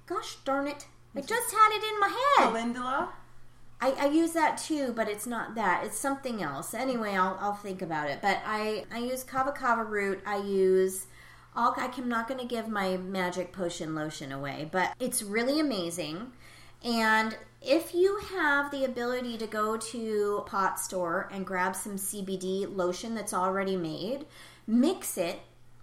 Gosh 0.05 0.37
darn 0.45 0.67
it. 0.67 0.85
I 1.15 1.21
just 1.21 1.51
had 1.51 1.69
it 1.71 1.83
in 1.83 1.99
my 1.99 2.07
head. 2.07 2.49
Calendula? 2.49 3.13
I, 3.81 3.91
I 3.91 4.05
use 4.07 4.33
that 4.33 4.57
too, 4.57 4.93
but 4.93 5.07
it's 5.07 5.25
not 5.25 5.55
that. 5.55 5.85
It's 5.85 5.97
something 5.97 6.43
else. 6.43 6.73
Anyway, 6.73 7.13
I'll, 7.13 7.37
I'll 7.39 7.55
think 7.55 7.81
about 7.81 8.09
it. 8.09 8.19
But 8.21 8.39
I, 8.45 8.85
I 8.91 8.99
use 8.99 9.23
kava 9.23 9.51
kava 9.51 9.83
root. 9.83 10.21
I 10.25 10.37
use 10.37 11.07
all. 11.55 11.73
I 11.77 11.91
am 11.97 12.09
not 12.09 12.27
going 12.27 12.39
to 12.39 12.45
give 12.45 12.67
my 12.67 12.97
magic 12.97 13.53
potion 13.53 13.95
lotion 13.95 14.31
away, 14.31 14.69
but 14.71 14.93
it's 14.99 15.21
really 15.21 15.59
amazing. 15.59 16.31
And 16.83 17.37
if 17.61 17.93
you 17.93 18.19
have 18.37 18.71
the 18.71 18.85
ability 18.85 19.37
to 19.37 19.47
go 19.47 19.77
to 19.77 20.37
a 20.39 20.49
pot 20.49 20.79
store 20.79 21.29
and 21.31 21.45
grab 21.45 21.75
some 21.75 21.95
CBD 21.95 22.73
lotion 22.73 23.15
that's 23.15 23.33
already 23.33 23.75
made, 23.75 24.25
mix 24.65 25.17
it 25.17 25.39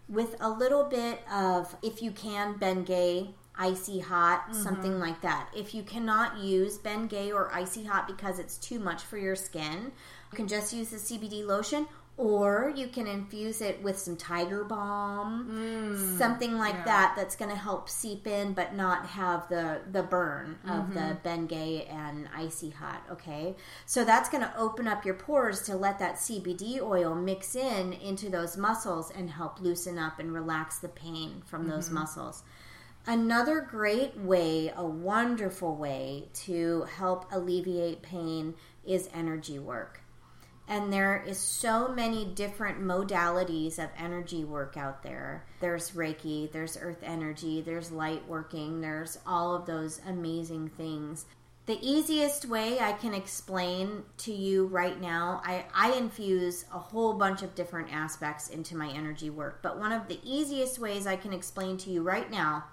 with 0.09 0.37
a 0.41 0.49
little 0.49 0.85
bit 0.85 1.21
of, 1.31 1.77
if 1.83 2.03
you 2.03 2.11
can, 2.13 2.55
Bengay 2.55 3.35
icy 3.59 4.01
hot, 4.01 4.45
mm-hmm. 4.45 4.63
something 4.63 4.99
like 4.99 5.21
that. 5.23 5.49
If 5.55 5.75
you 5.75 5.83
cannot 5.83 6.39
use 6.39 6.79
Bengay 6.79 7.33
or 7.33 7.53
icy 7.55 7.85
hot 7.85 8.07
because 8.07 8.39
it's 8.39 8.57
too 8.59 8.79
much 8.79 9.03
for 9.03 9.19
your 9.19 9.37
skin, 9.37 9.93
you 10.31 10.37
can 10.37 10.49
just 10.49 10.73
use 10.73 10.91
the 10.91 10.97
CBD 10.97 11.45
lotion. 11.45 11.87
Or 12.19 12.73
you 12.75 12.89
can 12.89 13.07
infuse 13.07 13.61
it 13.61 13.83
with 13.83 13.99
some 13.99 14.17
tiger 14.17 14.65
balm, 14.65 15.51
mm, 15.51 16.19
something 16.19 16.57
like 16.57 16.75
yeah. 16.75 16.85
that. 16.85 17.15
That's 17.15 17.37
going 17.37 17.51
to 17.51 17.57
help 17.57 17.91
seep 17.91 18.27
in, 18.27 18.55
but 18.55 18.75
not 18.75 19.05
have 19.05 19.47
the 19.51 19.83
the 19.93 20.03
burn 20.03 20.59
of 20.67 20.95
the 20.95 21.01
mm-hmm. 21.01 21.29
Bengay 21.29 21.93
and 21.93 22.27
icy 22.35 22.71
hot. 22.71 23.03
Okay, 23.13 23.55
so 23.85 24.03
that's 24.03 24.31
going 24.31 24.43
to 24.43 24.59
open 24.59 24.89
up 24.89 25.05
your 25.05 25.15
pores 25.15 25.61
to 25.65 25.77
let 25.77 25.99
that 25.99 26.15
CBD 26.15 26.81
oil 26.81 27.15
mix 27.15 27.55
in 27.55 27.93
into 27.93 28.31
those 28.31 28.57
muscles 28.57 29.11
and 29.11 29.29
help 29.29 29.61
loosen 29.61 29.99
up 29.99 30.19
and 30.19 30.33
relax 30.33 30.79
the 30.79 30.89
pain 30.89 31.43
from 31.45 31.69
those 31.69 31.87
mm-hmm. 31.87 31.97
muscles. 31.97 32.45
Another 33.07 33.61
great 33.61 34.17
way, 34.17 34.73
a 34.75 34.85
wonderful 34.85 35.77
way 35.77 36.29
to 36.33 36.87
help 36.97 37.31
alleviate 37.31 38.03
pain 38.03 38.55
is 38.85 39.09
energy 39.15 39.59
work. 39.59 40.01
And 40.69 40.93
there 40.93 41.23
is 41.27 41.39
so 41.39 41.89
many 41.89 42.25
different 42.25 42.81
modalities 42.81 43.79
of 43.79 43.91
energy 43.97 44.45
work 44.45 44.77
out 44.77 45.03
there. 45.03 45.45
There's 45.61 45.93
Reiki, 45.93 46.51
there's 46.51 46.77
earth 46.81 47.03
energy, 47.03 47.61
there's 47.61 47.93
light 47.93 48.27
working, 48.27 48.81
there's 48.81 49.19
all 49.27 49.55
of 49.55 49.67
those 49.67 50.01
amazing 50.07 50.71
things. 50.71 51.27
The 51.67 51.79
easiest 51.81 52.45
way 52.45 52.79
I 52.79 52.93
can 52.93 53.13
explain 53.13 54.05
to 54.19 54.33
you 54.33 54.67
right 54.67 55.01
now, 55.01 55.41
I, 55.45 55.65
I 55.75 55.93
infuse 55.95 56.65
a 56.73 56.79
whole 56.79 57.15
bunch 57.15 57.43
of 57.43 57.57
different 57.57 57.93
aspects 57.93 58.49
into 58.51 58.77
my 58.77 58.89
energy 58.91 59.31
work, 59.31 59.63
but 59.63 59.79
one 59.79 59.91
of 59.91 60.07
the 60.07 60.21
easiest 60.23 60.79
ways 60.79 61.09
I 61.09 61.17
can 61.17 61.33
explain 61.33 61.77
to 61.79 61.91
you 61.91 62.03
right 62.03 62.31
now 62.31 62.65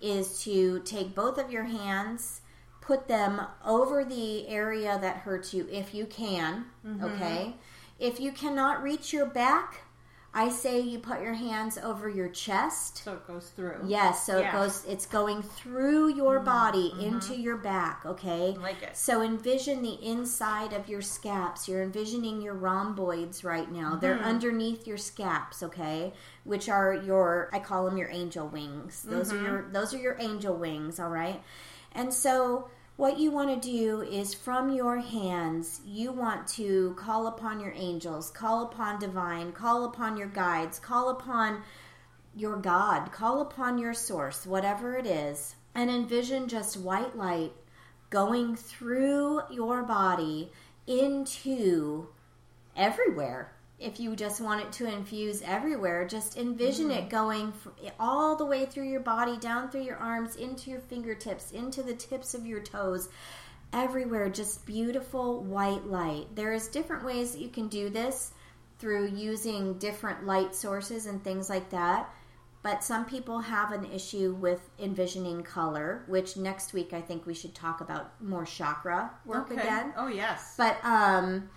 is 0.00 0.40
to 0.44 0.80
take 0.84 1.16
both 1.16 1.36
of 1.36 1.50
your 1.50 1.64
hands, 1.64 2.40
put 2.88 3.06
them 3.06 3.42
over 3.66 4.02
the 4.02 4.48
area 4.48 4.98
that 4.98 5.18
hurts 5.18 5.52
you 5.52 5.68
if 5.70 5.92
you 5.92 6.06
can, 6.06 6.64
mm-hmm. 6.84 7.04
okay? 7.04 7.54
If 7.98 8.18
you 8.18 8.32
cannot 8.32 8.82
reach 8.82 9.12
your 9.12 9.26
back, 9.26 9.82
I 10.32 10.48
say 10.48 10.80
you 10.80 10.98
put 10.98 11.20
your 11.20 11.34
hands 11.34 11.76
over 11.76 12.08
your 12.08 12.30
chest. 12.30 13.04
So 13.04 13.12
it 13.12 13.26
goes 13.26 13.50
through. 13.50 13.80
Yes, 13.84 14.24
so 14.24 14.38
Yeah. 14.38 14.48
it 14.48 14.52
goes 14.52 14.86
it's 14.86 15.04
going 15.04 15.42
through 15.42 16.14
your 16.14 16.36
mm-hmm. 16.36 16.46
body 16.46 16.90
mm-hmm. 16.90 17.00
into 17.00 17.36
your 17.36 17.58
back, 17.58 18.06
okay? 18.06 18.56
Like 18.58 18.82
it. 18.82 18.96
So 18.96 19.20
envision 19.20 19.82
the 19.82 20.02
inside 20.02 20.72
of 20.72 20.88
your 20.88 21.02
scaps. 21.02 21.68
You're 21.68 21.82
envisioning 21.82 22.40
your 22.40 22.54
rhomboids 22.54 23.44
right 23.44 23.70
now. 23.70 23.96
They're 23.96 24.18
underneath 24.18 24.86
your 24.86 24.96
scaps, 24.96 25.62
okay? 25.62 26.14
Which 26.44 26.70
are 26.70 26.94
your 26.94 27.50
I 27.52 27.58
call 27.58 27.84
them 27.84 27.98
your 27.98 28.08
angel 28.08 28.48
wings. 28.48 29.02
Those 29.02 29.30
are 29.30 29.42
your 29.42 29.68
those 29.72 29.92
are 29.92 29.98
your 29.98 30.16
angel 30.18 30.56
wings, 30.56 30.98
all 30.98 31.10
right? 31.10 31.42
And 31.92 32.14
so 32.14 32.70
what 32.98 33.16
you 33.16 33.30
want 33.30 33.48
to 33.48 33.70
do 33.70 34.02
is 34.02 34.34
from 34.34 34.72
your 34.72 34.98
hands, 34.98 35.80
you 35.86 36.10
want 36.10 36.48
to 36.48 36.92
call 36.98 37.28
upon 37.28 37.60
your 37.60 37.72
angels, 37.76 38.28
call 38.28 38.64
upon 38.64 38.98
divine, 38.98 39.52
call 39.52 39.84
upon 39.84 40.16
your 40.16 40.26
guides, 40.26 40.80
call 40.80 41.08
upon 41.08 41.62
your 42.34 42.56
God, 42.56 43.12
call 43.12 43.40
upon 43.40 43.78
your 43.78 43.94
source, 43.94 44.44
whatever 44.44 44.96
it 44.96 45.06
is, 45.06 45.54
and 45.76 45.88
envision 45.88 46.48
just 46.48 46.76
white 46.76 47.16
light 47.16 47.52
going 48.10 48.56
through 48.56 49.42
your 49.48 49.84
body 49.84 50.50
into 50.88 52.08
everywhere. 52.76 53.52
If 53.78 54.00
you 54.00 54.16
just 54.16 54.40
want 54.40 54.60
it 54.62 54.72
to 54.72 54.92
infuse 54.92 55.40
everywhere, 55.42 56.06
just 56.06 56.36
envision 56.36 56.90
it 56.90 57.08
going 57.08 57.52
all 58.00 58.34
the 58.34 58.44
way 58.44 58.66
through 58.66 58.88
your 58.88 59.00
body, 59.00 59.36
down 59.38 59.70
through 59.70 59.82
your 59.82 59.96
arms, 59.98 60.34
into 60.36 60.70
your 60.70 60.80
fingertips, 60.80 61.52
into 61.52 61.82
the 61.84 61.94
tips 61.94 62.34
of 62.34 62.44
your 62.44 62.60
toes, 62.60 63.08
everywhere. 63.72 64.28
Just 64.30 64.66
beautiful 64.66 65.42
white 65.44 65.86
light. 65.86 66.34
There 66.34 66.52
is 66.52 66.66
different 66.68 67.04
ways 67.04 67.32
that 67.32 67.40
you 67.40 67.48
can 67.50 67.68
do 67.68 67.88
this 67.88 68.32
through 68.80 69.08
using 69.10 69.74
different 69.78 70.26
light 70.26 70.54
sources 70.56 71.06
and 71.06 71.22
things 71.22 71.48
like 71.48 71.70
that. 71.70 72.10
but 72.64 72.82
some 72.82 73.04
people 73.04 73.38
have 73.38 73.70
an 73.70 73.84
issue 73.92 74.34
with 74.40 74.60
envisioning 74.80 75.42
color, 75.44 76.02
which 76.08 76.36
next 76.36 76.72
week 76.72 76.92
I 76.92 77.00
think 77.00 77.24
we 77.24 77.32
should 77.32 77.54
talk 77.54 77.80
about 77.80 78.20
more 78.20 78.44
chakra 78.44 79.12
work 79.24 79.50
Okay. 79.52 79.60
again. 79.60 79.94
Oh 79.96 80.08
yes. 80.08 80.54
But 80.58 80.76
um, 80.84 81.48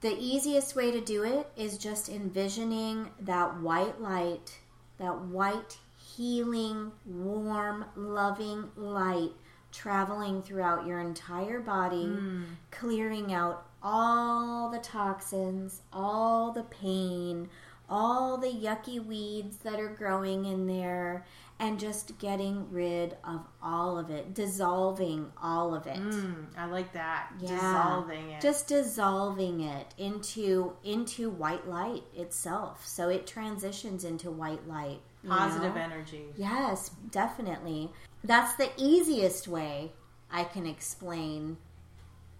the 0.00 0.16
easiest 0.18 0.76
way 0.76 0.90
to 0.90 1.00
do 1.00 1.22
it 1.22 1.48
is 1.56 1.78
just 1.78 2.08
envisioning 2.08 3.10
that 3.20 3.60
white 3.60 4.00
light, 4.00 4.58
that 4.98 5.18
white, 5.22 5.78
healing, 5.96 6.92
warm, 7.04 7.84
loving 7.96 8.70
light 8.76 9.32
traveling 9.72 10.42
throughout 10.42 10.86
your 10.86 11.00
entire 11.00 11.60
body, 11.60 12.06
hmm. 12.06 12.44
clearing 12.70 13.34
out 13.34 13.66
all 13.82 14.70
the 14.70 14.78
toxins, 14.78 15.82
all 15.92 16.50
the 16.52 16.62
pain, 16.64 17.48
all 17.88 18.38
the 18.38 18.48
yucky 18.48 19.04
weeds 19.04 19.58
that 19.58 19.78
are 19.78 19.94
growing 19.94 20.46
in 20.46 20.66
there, 20.66 21.24
and 21.58 21.78
just 21.80 22.18
getting 22.18 22.70
rid 22.70 23.16
of 23.24 23.40
all 23.62 23.98
of 23.98 24.10
it, 24.10 24.34
dissolving 24.34 25.32
all 25.42 25.74
of 25.74 25.86
it 25.86 25.96
Mm, 25.98 26.46
I 26.56 26.66
like 26.66 26.92
that. 26.92 27.30
Yeah. 27.40 27.48
Dissolving 27.56 28.30
it. 28.30 28.40
just 28.42 28.68
dissolving 28.68 29.60
it 29.62 29.94
into 29.96 30.74
into 30.84 31.30
white 31.30 31.66
light 31.68 32.02
itself 32.14 32.86
so 32.86 33.08
it 33.08 33.26
transitions 33.26 34.04
into 34.04 34.30
white 34.30 34.66
light 34.68 35.00
positive 35.26 35.74
know? 35.74 35.80
energy. 35.80 36.24
yes 36.36 36.90
definitely 37.10 37.90
that's 38.22 38.54
the 38.56 38.70
easiest 38.76 39.48
way 39.48 39.90
i 40.30 40.44
can 40.44 40.66
explain 40.66 41.56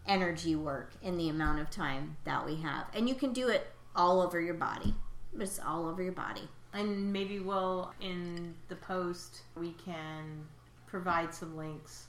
energy 0.07 0.55
work 0.55 0.93
in 1.03 1.17
the 1.17 1.29
amount 1.29 1.59
of 1.59 1.69
time 1.69 2.17
that 2.25 2.47
we 2.47 2.57
have 2.57 2.85
and 2.95 3.09
you 3.09 3.15
can 3.17 3.33
do 3.33 3.49
it 3.49 3.67
all 3.97 4.21
over 4.21 4.41
your 4.41 4.55
body 4.55 4.95
It's 5.39 5.59
all 5.59 5.89
over 5.89 6.01
your 6.03 6.13
body 6.13 6.49
And 6.77 7.13
maybe 7.13 7.41
we'll 7.41 7.93
in 8.01 8.55
the 8.69 8.77
post 8.77 9.43
we 9.57 9.73
can 9.73 10.47
provide 10.87 11.35
some 11.35 11.57
links. 11.57 12.07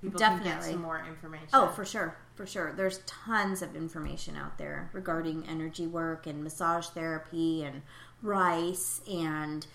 People 0.00 0.18
can 0.18 0.38
get 0.38 0.44
Definitely. 0.44 0.72
some 0.72 0.82
more 0.82 1.04
information. 1.06 1.48
Oh, 1.52 1.68
for 1.68 1.84
sure, 1.84 2.16
for 2.34 2.46
sure. 2.46 2.72
There's 2.72 3.00
tons 3.06 3.60
of 3.60 3.76
information 3.76 4.34
out 4.36 4.56
there 4.56 4.88
regarding 4.94 5.46
energy 5.46 5.86
work 5.86 6.26
and 6.26 6.42
massage 6.42 6.86
therapy 6.86 7.62
and 7.62 7.82
rice 8.22 9.02
and 9.10 9.66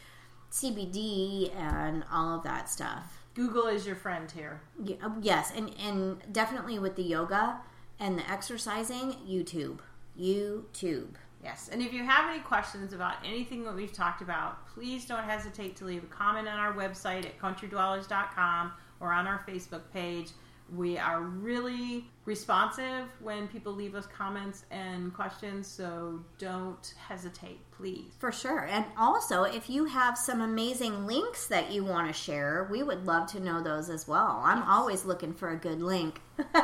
CBD 0.52 1.54
and 1.56 2.04
all 2.12 2.36
of 2.38 2.44
that 2.44 2.70
stuff. 2.70 3.22
Google 3.36 3.68
is 3.68 3.86
your 3.86 3.96
friend 3.96 4.32
here. 4.32 4.62
Y- 4.80 4.98
uh, 5.04 5.10
Yes, 5.22 5.52
and 5.56 5.76
and 5.80 6.22
definitely 6.32 6.80
with 6.80 6.96
the 6.96 7.04
yoga 7.04 7.60
and 8.00 8.18
the 8.18 8.28
exercising, 8.30 9.14
YouTube, 9.28 9.80
YouTube. 10.20 11.10
Yes. 11.46 11.70
And 11.72 11.80
if 11.80 11.94
you 11.94 12.04
have 12.04 12.28
any 12.28 12.40
questions 12.40 12.92
about 12.92 13.18
anything 13.24 13.64
that 13.66 13.76
we've 13.76 13.94
talked 13.94 14.24
about, 14.24 14.66
please 14.74 15.06
don't 15.06 15.24
hesitate 15.24 15.76
to 15.76 15.86
leave 15.86 16.04
a 16.04 16.08
comment 16.08 16.48
on 16.48 16.58
our 16.58 16.74
website 16.74 17.24
at 17.24 17.40
countrydwellers.com 17.40 18.72
or 19.00 19.12
on 19.14 19.28
our 19.28 19.46
Facebook 19.48 19.84
page. 19.94 20.30
We 20.76 20.98
are 20.98 21.22
really 21.22 22.06
responsive 22.26 23.06
when 23.20 23.48
people 23.48 23.74
leave 23.74 23.94
us 23.94 24.08
comments 24.08 24.66
and 24.72 25.14
questions, 25.14 25.68
so 25.68 26.20
don't 26.40 26.96
hesitate, 27.08 27.60
please. 27.72 28.14
For 28.18 28.32
sure. 28.32 28.66
And 28.66 28.84
also, 28.98 29.44
if 29.44 29.70
you 29.70 29.86
have 29.86 30.18
some 30.18 30.42
amazing 30.42 31.06
links 31.06 31.46
that 31.46 31.72
you 31.72 31.86
want 31.86 32.08
to 32.08 32.14
share, 32.14 32.68
we 32.72 32.82
would 32.82 33.06
love 33.06 33.30
to 33.34 33.40
know 33.40 33.62
those 33.62 33.92
as 33.92 34.08
well. 34.08 34.42
I'm 34.44 34.64
always 34.64 35.06
looking 35.06 35.36
for 35.36 35.52
a 35.52 35.56
good 35.56 35.84
link. 35.84 36.22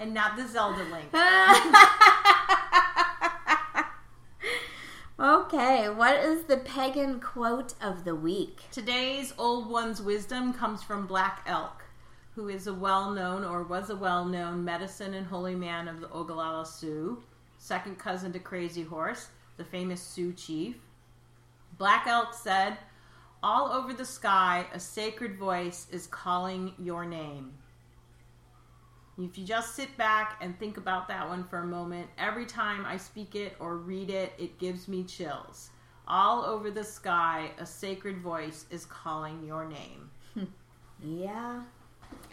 And 0.00 0.12
not 0.12 0.36
the 0.36 0.46
Zelda 0.46 0.84
link. 0.84 1.06
Okay, 5.24 5.88
what 5.88 6.16
is 6.16 6.44
the 6.44 6.58
pagan 6.58 7.18
quote 7.18 7.72
of 7.80 8.04
the 8.04 8.14
week? 8.14 8.60
Today's 8.70 9.32
Old 9.38 9.70
One's 9.70 10.02
wisdom 10.02 10.52
comes 10.52 10.82
from 10.82 11.06
Black 11.06 11.42
Elk, 11.46 11.82
who 12.34 12.50
is 12.50 12.66
a 12.66 12.74
well 12.74 13.10
known 13.10 13.42
or 13.42 13.62
was 13.62 13.88
a 13.88 13.96
well 13.96 14.26
known 14.26 14.62
medicine 14.66 15.14
and 15.14 15.26
holy 15.26 15.54
man 15.54 15.88
of 15.88 16.02
the 16.02 16.08
Oglala 16.08 16.66
Sioux, 16.66 17.22
second 17.56 17.98
cousin 17.98 18.34
to 18.34 18.38
Crazy 18.38 18.82
Horse, 18.82 19.28
the 19.56 19.64
famous 19.64 20.02
Sioux 20.02 20.34
chief. 20.34 20.76
Black 21.78 22.06
Elk 22.06 22.34
said, 22.34 22.76
All 23.42 23.72
over 23.72 23.94
the 23.94 24.04
sky, 24.04 24.66
a 24.74 24.78
sacred 24.78 25.38
voice 25.38 25.86
is 25.90 26.06
calling 26.06 26.74
your 26.78 27.06
name. 27.06 27.54
If 29.16 29.38
you 29.38 29.44
just 29.44 29.76
sit 29.76 29.96
back 29.96 30.38
and 30.40 30.58
think 30.58 30.76
about 30.76 31.06
that 31.08 31.28
one 31.28 31.44
for 31.44 31.58
a 31.60 31.66
moment, 31.66 32.08
every 32.18 32.46
time 32.46 32.84
I 32.84 32.96
speak 32.96 33.36
it 33.36 33.54
or 33.60 33.76
read 33.76 34.10
it, 34.10 34.32
it 34.38 34.58
gives 34.58 34.88
me 34.88 35.04
chills. 35.04 35.70
All 36.08 36.44
over 36.44 36.70
the 36.70 36.82
sky, 36.82 37.52
a 37.58 37.64
sacred 37.64 38.18
voice 38.18 38.66
is 38.70 38.84
calling 38.84 39.44
your 39.44 39.66
name. 39.66 40.10
Hmm. 40.34 40.44
Yeah. 41.00 41.62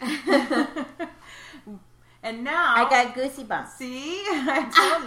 and 2.22 2.42
now 2.42 2.74
I 2.76 2.88
got 2.90 3.14
goosey 3.14 3.44
bumps. 3.44 3.74
See, 3.74 4.22
I 4.26 4.66
told 4.74 5.04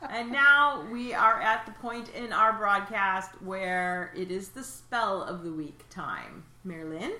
you. 0.00 0.08
and 0.10 0.30
now 0.30 0.86
we 0.92 1.12
are 1.12 1.40
at 1.40 1.66
the 1.66 1.72
point 1.72 2.08
in 2.10 2.32
our 2.32 2.52
broadcast 2.52 3.30
where 3.42 4.12
it 4.16 4.30
is 4.30 4.50
the 4.50 4.62
spell 4.62 5.22
of 5.22 5.42
the 5.42 5.52
week 5.52 5.84
time. 5.90 6.44
Marilyn? 6.62 7.14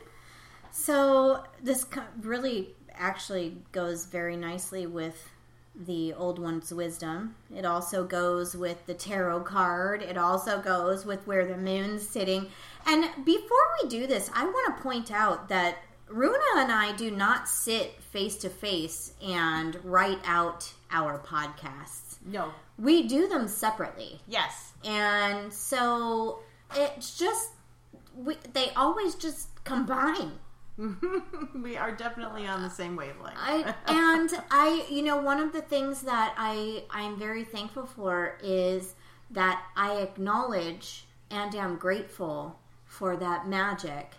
So 0.76 1.44
this 1.62 1.86
really 2.20 2.74
actually 2.92 3.58
goes 3.70 4.06
very 4.06 4.36
nicely 4.36 4.88
with 4.88 5.30
the 5.74 6.12
old 6.12 6.40
one's 6.40 6.74
wisdom. 6.74 7.36
It 7.54 7.64
also 7.64 8.04
goes 8.04 8.56
with 8.56 8.84
the 8.86 8.94
tarot 8.94 9.42
card. 9.42 10.02
It 10.02 10.18
also 10.18 10.60
goes 10.60 11.06
with 11.06 11.26
where 11.28 11.46
the 11.46 11.56
moon's 11.56 12.06
sitting. 12.06 12.48
And 12.86 13.04
before 13.24 13.66
we 13.80 13.88
do 13.88 14.08
this, 14.08 14.28
I 14.34 14.44
want 14.44 14.76
to 14.76 14.82
point 14.82 15.12
out 15.12 15.48
that 15.48 15.78
Runa 16.08 16.38
and 16.56 16.72
I 16.72 16.92
do 16.96 17.08
not 17.08 17.48
sit 17.48 18.02
face 18.02 18.36
to 18.38 18.48
face 18.50 19.14
and 19.24 19.78
write 19.84 20.20
out 20.24 20.72
our 20.90 21.20
podcasts. 21.20 22.16
No. 22.26 22.50
We 22.78 23.06
do 23.06 23.28
them 23.28 23.46
separately. 23.46 24.20
Yes. 24.26 24.72
And 24.84 25.52
so 25.52 26.40
it's 26.74 27.16
just 27.16 27.50
we, 28.16 28.36
they 28.52 28.70
always 28.70 29.14
just 29.14 29.64
combine. 29.64 30.32
we 31.54 31.76
are 31.76 31.92
definitely 31.92 32.46
on 32.46 32.62
the 32.62 32.70
same 32.70 32.96
wavelength. 32.96 33.36
I 33.38 33.74
and 33.86 34.30
I 34.50 34.86
you 34.90 35.02
know 35.02 35.16
one 35.18 35.40
of 35.40 35.52
the 35.52 35.62
things 35.62 36.02
that 36.02 36.34
I 36.36 36.84
I'm 36.90 37.18
very 37.18 37.44
thankful 37.44 37.86
for 37.86 38.38
is 38.42 38.94
that 39.30 39.64
I 39.76 39.96
acknowledge 39.96 41.06
and 41.30 41.54
am 41.54 41.76
grateful 41.76 42.58
for 42.84 43.16
that 43.16 43.48
magic 43.48 44.12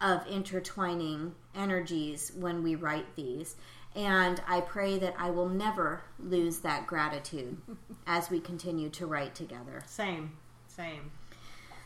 of 0.00 0.26
intertwining 0.26 1.34
energies 1.54 2.32
when 2.36 2.62
we 2.62 2.74
write 2.74 3.14
these. 3.14 3.56
And 3.94 4.42
I 4.48 4.62
pray 4.62 4.98
that 4.98 5.14
I 5.18 5.30
will 5.30 5.48
never 5.48 6.02
lose 6.18 6.60
that 6.60 6.86
gratitude 6.86 7.58
as 8.06 8.30
we 8.30 8.40
continue 8.40 8.88
to 8.90 9.06
write 9.06 9.34
together. 9.34 9.82
same. 9.86 10.32
Same. 10.66 11.12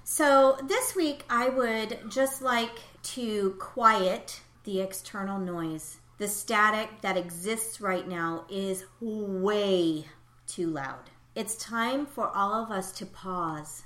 So 0.04 0.56
this 0.62 0.94
week, 0.94 1.24
I 1.28 1.48
would 1.48 1.98
just 2.08 2.40
like 2.40 2.78
to 3.06 3.50
quiet 3.60 4.40
the 4.64 4.80
external 4.80 5.38
noise. 5.38 5.98
The 6.18 6.26
static 6.26 7.02
that 7.02 7.16
exists 7.16 7.80
right 7.80 8.08
now 8.08 8.44
is 8.50 8.84
way 9.00 10.06
too 10.46 10.68
loud. 10.68 11.10
It's 11.34 11.54
time 11.56 12.06
for 12.06 12.28
all 12.28 12.54
of 12.54 12.70
us 12.70 12.90
to 12.92 13.06
pause, 13.06 13.84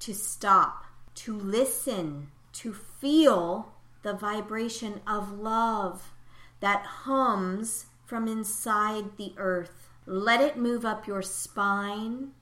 to 0.00 0.14
stop, 0.14 0.84
to 1.16 1.36
listen, 1.36 2.28
to 2.52 2.72
feel 2.72 3.72
the 4.02 4.12
vibration 4.12 5.00
of 5.06 5.38
love 5.40 6.12
that 6.60 6.84
hums 6.84 7.86
from 8.04 8.28
inside 8.28 9.16
the 9.16 9.32
earth. 9.38 9.88
Let 10.06 10.40
it 10.40 10.56
move 10.56 10.84
up 10.84 11.06
your 11.06 11.22
spine 11.22 12.32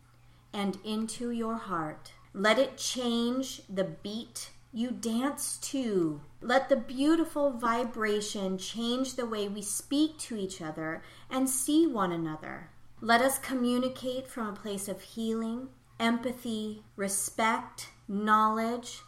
and 0.53 0.79
into 0.85 1.31
your 1.31 1.57
heart. 1.57 2.13
Let 2.35 2.59
it 2.59 2.77
change 2.77 3.63
the 3.73 3.85
beat 3.85 4.51
you 4.75 4.91
dance 4.91 5.57
to. 5.59 6.21
Let 6.43 6.69
the 6.69 6.77
beautiful 6.77 7.53
vibration 7.53 8.59
change 8.59 9.15
the 9.15 9.25
way 9.25 9.47
we 9.47 9.63
speak 9.63 10.19
to 10.19 10.37
each 10.37 10.61
other 10.61 11.03
and 11.31 11.49
see 11.49 11.87
one 11.87 12.11
another. 12.11 12.71
Let 13.01 13.21
us 13.21 13.39
communicate 13.39 14.27
from 14.27 14.49
a 14.49 14.53
place 14.53 14.89
of 14.89 15.01
healing, 15.01 15.69
empathy, 16.01 16.83
respect, 16.97 17.91
knowledge, 18.09 19.03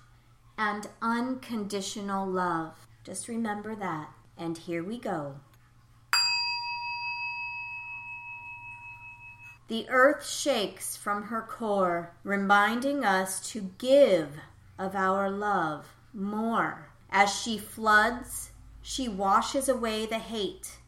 and 0.56 0.88
unconditional 1.02 2.26
love. 2.26 2.86
Just 3.02 3.26
remember 3.26 3.74
that. 3.74 4.10
And 4.38 4.56
here 4.56 4.84
we 4.84 4.98
go. 4.98 5.40
The 9.68 9.88
earth 9.88 10.28
shakes 10.28 10.96
from 10.96 11.24
her 11.24 11.42
core, 11.42 12.12
reminding 12.22 13.04
us 13.04 13.40
to 13.50 13.72
give 13.78 14.28
of 14.78 14.94
our 14.94 15.30
love 15.30 15.94
more. 16.12 16.90
As 17.10 17.34
she 17.34 17.58
floods, 17.58 18.50
she 18.82 19.08
washes 19.08 19.68
away 19.68 20.06
the 20.06 20.18
hate, 20.18 20.78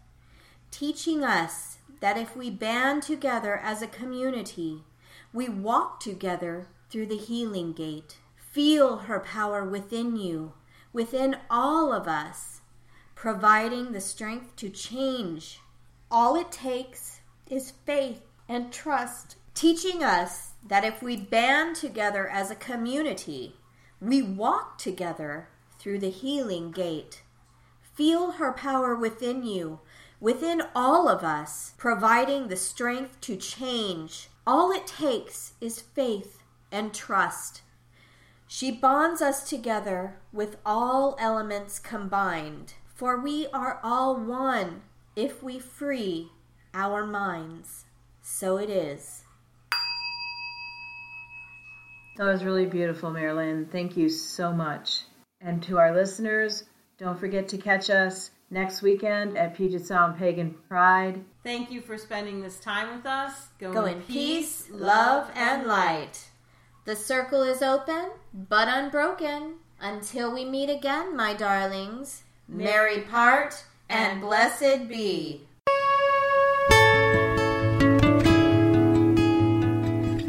teaching 0.70 1.24
us 1.24 1.78
that 2.00 2.16
if 2.16 2.36
we 2.36 2.50
band 2.50 3.02
together 3.02 3.56
as 3.56 3.82
a 3.82 3.86
community, 3.86 4.84
We 5.32 5.48
walk 5.48 6.00
together 6.00 6.68
through 6.90 7.06
the 7.06 7.16
healing 7.16 7.72
gate. 7.72 8.16
Feel 8.36 8.98
her 8.98 9.20
power 9.20 9.64
within 9.64 10.16
you, 10.16 10.54
within 10.92 11.36
all 11.50 11.92
of 11.92 12.08
us, 12.08 12.60
providing 13.14 13.92
the 13.92 14.00
strength 14.00 14.56
to 14.56 14.70
change. 14.70 15.60
All 16.10 16.34
it 16.34 16.50
takes 16.50 17.20
is 17.50 17.72
faith 17.84 18.22
and 18.48 18.72
trust, 18.72 19.36
teaching 19.54 20.02
us 20.02 20.52
that 20.66 20.84
if 20.84 21.02
we 21.02 21.16
band 21.16 21.76
together 21.76 22.26
as 22.26 22.50
a 22.50 22.56
community, 22.56 23.56
we 24.00 24.22
walk 24.22 24.78
together 24.78 25.48
through 25.78 25.98
the 25.98 26.10
healing 26.10 26.70
gate. 26.70 27.22
Feel 27.94 28.32
her 28.32 28.52
power 28.52 28.94
within 28.94 29.44
you, 29.44 29.80
within 30.20 30.62
all 30.74 31.08
of 31.08 31.24
us, 31.24 31.74
providing 31.76 32.48
the 32.48 32.56
strength 32.56 33.20
to 33.22 33.36
change. 33.36 34.28
All 34.46 34.70
it 34.70 34.86
takes 34.86 35.54
is 35.60 35.80
faith 35.80 36.42
and 36.70 36.94
trust. 36.94 37.62
She 38.46 38.70
bonds 38.70 39.20
us 39.20 39.48
together 39.48 40.16
with 40.32 40.56
all 40.64 41.16
elements 41.18 41.78
combined, 41.78 42.74
for 42.94 43.20
we 43.20 43.46
are 43.52 43.80
all 43.82 44.16
one 44.16 44.82
if 45.14 45.42
we 45.42 45.58
free 45.58 46.30
our 46.72 47.06
minds. 47.06 47.84
So 48.22 48.56
it 48.56 48.70
is. 48.70 49.24
That 52.18 52.26
was 52.26 52.42
really 52.42 52.66
beautiful, 52.66 53.12
Marilyn. 53.12 53.66
Thank 53.70 53.96
you 53.96 54.08
so 54.08 54.52
much. 54.52 55.02
And 55.40 55.62
to 55.62 55.78
our 55.78 55.94
listeners, 55.94 56.64
don't 56.98 57.16
forget 57.16 57.46
to 57.50 57.58
catch 57.58 57.90
us 57.90 58.32
next 58.50 58.82
weekend 58.82 59.38
at 59.38 59.54
Puget 59.54 59.86
Sound 59.86 60.18
Pagan 60.18 60.56
Pride. 60.68 61.24
Thank 61.44 61.70
you 61.70 61.80
for 61.80 61.96
spending 61.96 62.42
this 62.42 62.58
time 62.58 62.96
with 62.96 63.06
us. 63.06 63.50
Go, 63.60 63.72
Go 63.72 63.84
in 63.84 64.00
peace, 64.00 64.62
peace, 64.62 64.68
love, 64.68 65.30
and 65.36 65.68
light. 65.68 66.28
The 66.86 66.96
circle 66.96 67.44
is 67.44 67.62
open, 67.62 68.10
but 68.34 68.66
unbroken. 68.66 69.54
Until 69.80 70.34
we 70.34 70.44
meet 70.44 70.70
again, 70.70 71.16
my 71.16 71.34
darlings, 71.34 72.24
merry 72.48 73.02
part 73.02 73.62
and 73.88 74.20
blessed 74.20 74.88
be. 74.88 75.47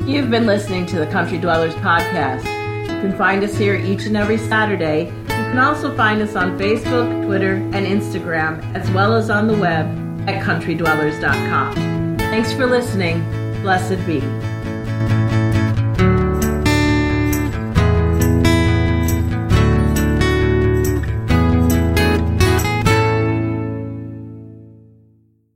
You've 0.09 0.31
been 0.31 0.47
listening 0.47 0.87
to 0.87 0.97
the 0.97 1.05
Country 1.05 1.37
Dwellers 1.37 1.75
Podcast. 1.75 2.43
You 2.81 2.99
can 2.99 3.15
find 3.15 3.43
us 3.43 3.55
here 3.55 3.75
each 3.75 4.07
and 4.07 4.17
every 4.17 4.39
Saturday. 4.39 5.05
You 5.05 5.27
can 5.27 5.59
also 5.59 5.95
find 5.95 6.19
us 6.23 6.35
on 6.35 6.57
Facebook, 6.57 7.27
Twitter, 7.27 7.57
and 7.57 7.85
Instagram, 7.85 8.59
as 8.73 8.89
well 8.89 9.13
as 9.13 9.29
on 9.29 9.45
the 9.45 9.55
web 9.55 9.85
at 10.27 10.43
countrydwellers.com. 10.43 12.17
Thanks 12.17 12.51
for 12.53 12.65
listening. 12.65 13.21
Blessed 13.61 14.03
be. 14.07 15.38